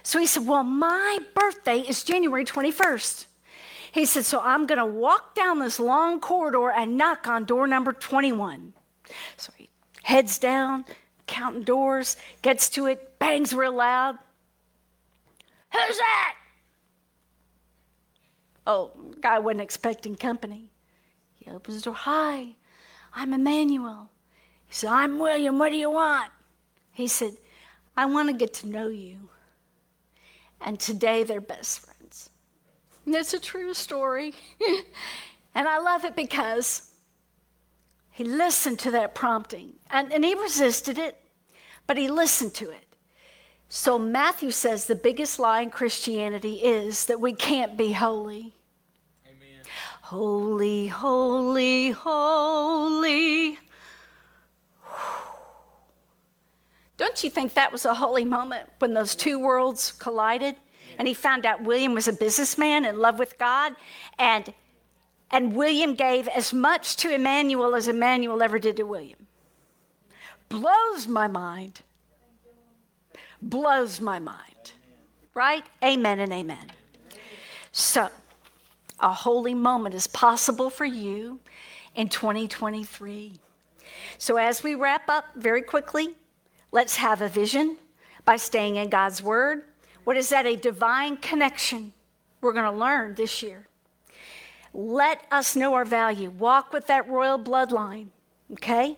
So 0.03 0.19
he 0.19 0.27
said, 0.27 0.45
Well, 0.45 0.63
my 0.63 1.17
birthday 1.33 1.79
is 1.79 2.03
January 2.03 2.45
21st. 2.45 3.25
He 3.93 4.05
said, 4.05 4.25
So 4.25 4.41
I'm 4.41 4.67
going 4.67 4.77
to 4.77 4.85
walk 4.85 5.33
down 5.33 5.57
this 5.57 5.79
long 5.79 6.19
corridor 6.19 6.69
and 6.69 6.99
knock 6.99 7.27
on 7.27 7.45
door 7.45 7.65
number 7.65 7.93
21. 7.93 8.73
So 9.37 9.51
he 9.57 9.69
heads 10.03 10.37
down, 10.37 10.85
counting 11.27 11.63
doors, 11.63 12.17
gets 12.41 12.69
to 12.69 12.87
it, 12.87 13.19
bangs 13.19 13.53
real 13.53 13.73
loud. 13.73 14.17
Who's 15.71 15.97
that? 15.97 16.35
Oh, 18.65 18.91
guy 19.21 19.39
wasn't 19.39 19.61
expecting 19.61 20.15
company. 20.15 20.71
He 21.35 21.49
opens 21.51 21.77
the 21.77 21.83
door. 21.83 21.93
Hi, 21.93 22.55
I'm 23.13 23.33
Emmanuel. 23.33 24.09
He 24.67 24.73
said, 24.73 24.89
I'm 24.89 25.19
William. 25.19 25.59
What 25.59 25.71
do 25.71 25.77
you 25.77 25.91
want? 25.91 26.31
He 26.91 27.07
said, 27.07 27.37
I 27.95 28.05
want 28.05 28.29
to 28.29 28.33
get 28.33 28.53
to 28.55 28.67
know 28.67 28.87
you. 28.87 29.29
And 30.61 30.79
today 30.79 31.23
they're 31.23 31.41
best 31.41 31.79
friends. 31.79 32.29
And 33.05 33.15
it's 33.15 33.33
a 33.33 33.39
true 33.39 33.73
story. 33.73 34.33
and 35.55 35.67
I 35.67 35.79
love 35.79 36.03
it 36.03 36.15
because 36.15 36.86
he 38.17 38.23
listened 38.23 38.79
to 38.79 38.89
that 38.89 39.13
prompting 39.13 39.73
and, 39.91 40.11
and 40.11 40.25
he 40.25 40.33
resisted 40.33 40.97
it, 40.97 41.19
but 41.85 41.97
he 41.97 42.07
listened 42.07 42.55
to 42.55 42.71
it. 42.71 42.83
So 43.69 43.99
Matthew 43.99 44.49
says 44.49 44.85
the 44.85 44.95
biggest 44.95 45.37
lie 45.37 45.61
in 45.61 45.69
Christianity 45.69 46.55
is 46.55 47.05
that 47.05 47.21
we 47.21 47.33
can't 47.33 47.77
be 47.77 47.91
holy. 47.91 48.55
Amen. 49.27 49.61
Holy, 50.01 50.87
holy, 50.87 51.91
holy. 51.91 53.59
Don't 56.97 57.23
you 57.23 57.29
think 57.29 57.53
that 57.53 57.71
was 57.71 57.85
a 57.85 57.93
holy 57.93 58.25
moment 58.25 58.67
when 58.79 58.95
those 58.95 59.13
two 59.13 59.37
worlds 59.37 59.91
collided? 59.91 60.55
And 60.97 61.07
he 61.07 61.13
found 61.13 61.45
out 61.45 61.61
William 61.61 61.93
was 61.93 62.07
a 62.07 62.13
businessman 62.13 62.83
in 62.83 62.97
love 62.97 63.19
with 63.19 63.37
God, 63.37 63.75
and 64.17 64.51
and 65.31 65.55
William 65.55 65.95
gave 65.95 66.27
as 66.29 66.53
much 66.53 66.95
to 66.97 67.13
Emmanuel 67.13 67.75
as 67.75 67.87
Emmanuel 67.87 68.41
ever 68.41 68.59
did 68.59 68.77
to 68.77 68.83
William. 68.83 69.27
Blows 70.49 71.07
my 71.07 71.27
mind. 71.27 71.81
Blows 73.41 73.99
my 73.99 74.19
mind. 74.19 74.71
Right? 75.33 75.65
Amen 75.83 76.19
and 76.19 76.31
amen. 76.31 76.71
So, 77.71 78.09
a 78.99 79.13
holy 79.13 79.53
moment 79.53 79.93
is 79.93 80.07
possible 80.07 80.69
for 80.69 80.85
you 80.85 81.39
in 81.95 82.09
2023. 82.09 83.33
So, 84.17 84.37
as 84.37 84.63
we 84.63 84.75
wrap 84.75 85.09
up 85.09 85.25
very 85.35 85.61
quickly, 85.61 86.15
let's 86.71 86.95
have 86.95 87.21
a 87.21 87.29
vision 87.29 87.77
by 88.25 88.37
staying 88.37 88.77
in 88.77 88.89
God's 88.89 89.21
Word. 89.21 89.63
What 90.05 90.17
is 90.17 90.29
that? 90.29 90.45
A 90.45 90.55
divine 90.55 91.17
connection 91.17 91.93
we're 92.41 92.53
going 92.53 92.71
to 92.71 92.79
learn 92.79 93.15
this 93.15 93.43
year. 93.43 93.67
Let 94.77 95.25
us 95.31 95.55
know 95.55 95.73
our 95.73 95.85
value. 95.85 96.29
Walk 96.29 96.71
with 96.71 96.85
that 96.85 97.09
royal 97.09 97.39
bloodline, 97.39 98.09
okay? 98.53 98.95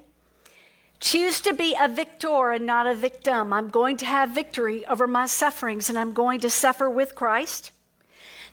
Choose 1.00 1.40
to 1.40 1.54
be 1.54 1.74
a 1.80 1.88
victor 1.88 2.52
and 2.52 2.66
not 2.66 2.86
a 2.86 2.94
victim. 2.94 3.54
I'm 3.54 3.70
going 3.70 3.96
to 3.98 4.06
have 4.06 4.32
victory 4.32 4.86
over 4.88 5.08
my 5.08 5.26
sufferings 5.26 5.88
and 5.88 5.98
I'm 5.98 6.12
going 6.12 6.42
to 6.42 6.50
suffer 6.50 6.90
with 6.90 7.16
Christ. 7.16 7.72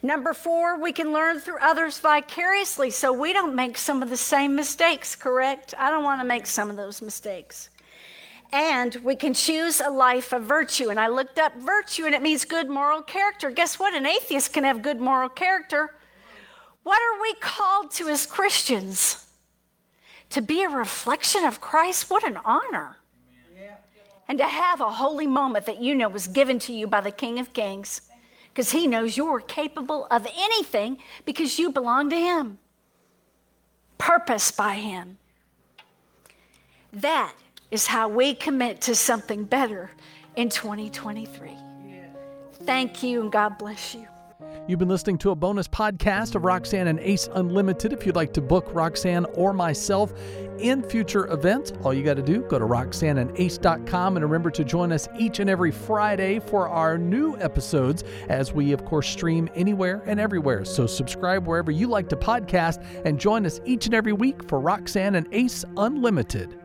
Number 0.05 0.33
four, 0.35 0.81
we 0.81 0.93
can 0.93 1.13
learn 1.13 1.41
through 1.41 1.59
others 1.61 1.99
vicariously 1.99 2.91
so 2.91 3.13
we 3.13 3.33
don't 3.33 3.57
make 3.57 3.77
some 3.77 4.05
of 4.05 4.09
the 4.09 4.17
same 4.17 4.55
mistakes, 4.55 5.17
correct? 5.17 5.75
I 5.77 5.91
don't 5.91 6.05
want 6.05 6.21
to 6.21 6.27
make 6.29 6.47
some 6.47 6.71
of 6.71 6.77
those 6.77 7.03
mistakes. 7.03 7.71
And 8.53 8.95
we 9.03 9.17
can 9.17 9.35
choose 9.35 9.81
a 9.81 9.91
life 9.91 10.33
of 10.33 10.45
virtue. 10.45 10.91
And 10.91 11.01
I 11.01 11.09
looked 11.09 11.41
up 11.41 11.57
virtue 11.57 12.05
and 12.05 12.15
it 12.15 12.23
means 12.23 12.45
good 12.45 12.71
moral 12.71 13.03
character. 13.03 13.51
Guess 13.51 13.81
what? 13.81 13.95
An 13.95 14.07
atheist 14.07 14.53
can 14.53 14.63
have 14.63 14.81
good 14.81 15.01
moral 15.01 15.29
character. 15.29 15.97
What 16.87 17.03
are 17.03 17.21
we 17.21 17.35
called 17.41 17.91
to 17.95 18.09
as 18.11 18.27
Christians? 18.27 19.27
To 20.31 20.41
be 20.41 20.63
a 20.63 20.69
reflection 20.69 21.45
of 21.45 21.61
Christ? 21.61 22.09
What 22.09 22.23
an 22.23 22.39
honor. 22.45 22.99
And 24.29 24.39
to 24.39 24.45
have 24.45 24.81
a 24.81 24.93
holy 24.93 25.27
moment 25.27 25.67
that 25.67 25.83
you 25.83 25.97
know 25.97 26.09
was 26.09 26.29
given 26.29 26.61
to 26.61 26.73
you 26.73 26.87
by 26.87 27.01
the 27.01 27.11
King 27.11 27.41
of 27.41 27.53
Kings 27.53 28.03
because 28.51 28.71
he 28.71 28.87
knows 28.87 29.17
you're 29.17 29.41
capable 29.41 30.07
of 30.13 30.29
anything 30.39 30.99
because 31.25 31.59
you 31.59 31.73
belong 31.73 32.09
to 32.11 32.17
him. 32.17 32.59
Purpose 33.99 34.53
by 34.53 34.75
him. 34.75 35.19
That 36.93 37.35
is 37.73 37.89
how 37.89 38.09
we 38.09 38.33
commit 38.33 38.81
to 38.83 38.95
something 38.95 39.43
better 39.43 39.91
in 40.37 40.51
2023. 40.51 41.51
Thank 42.63 43.03
you 43.03 43.23
and 43.23 43.33
God 43.33 43.59
bless 43.59 43.93
you. 43.93 44.07
You've 44.69 44.81
been 44.81 44.89
listening 44.89 45.19
to 45.19 45.31
a 45.31 45.37
bonus 45.37 45.69
podcast 45.69 46.35
of 46.35 46.45
Roxanne 46.45 46.89
and 46.89 46.99
Ace 46.99 47.29
Unlimited. 47.33 47.93
If 47.93 48.05
you'd 48.05 48.17
like 48.17 48.33
to 48.33 48.41
book 48.41 48.69
Roxanne 48.73 49.25
or 49.35 49.53
myself 49.53 50.13
in 50.59 50.83
future 50.83 51.33
events, 51.33 51.73
all 51.85 51.95
you 51.95 52.03
got 52.03 52.17
to 52.17 52.23
do, 52.23 52.43
go 52.43 52.59
to 52.59 52.65
roxanneandace.com 52.65 54.17
and 54.17 54.25
remember 54.25 54.51
to 54.51 54.65
join 54.65 54.91
us 54.91 55.07
each 55.17 55.39
and 55.39 55.49
every 55.49 55.71
Friday 55.71 56.41
for 56.41 56.69
our 56.69 56.99
new 56.99 57.37
episodes 57.37 58.03
as 58.29 58.53
we, 58.53 58.73
of 58.73 58.85
course, 58.85 59.09
stream 59.09 59.49
anywhere 59.55 60.03
and 60.05 60.19
everywhere. 60.19 60.65
So 60.65 60.89
subscribe 60.89 61.47
wherever 61.47 61.71
you 61.71 61.87
like 61.87 62.09
to 62.09 62.17
podcast 62.17 62.85
and 63.05 63.21
join 63.21 63.47
us 63.47 63.61
each 63.65 63.87
and 63.87 63.95
every 63.95 64.15
week 64.15 64.49
for 64.49 64.59
Roxanne 64.59 65.15
and 65.15 65.29
Ace 65.31 65.65
Unlimited. 65.77 66.59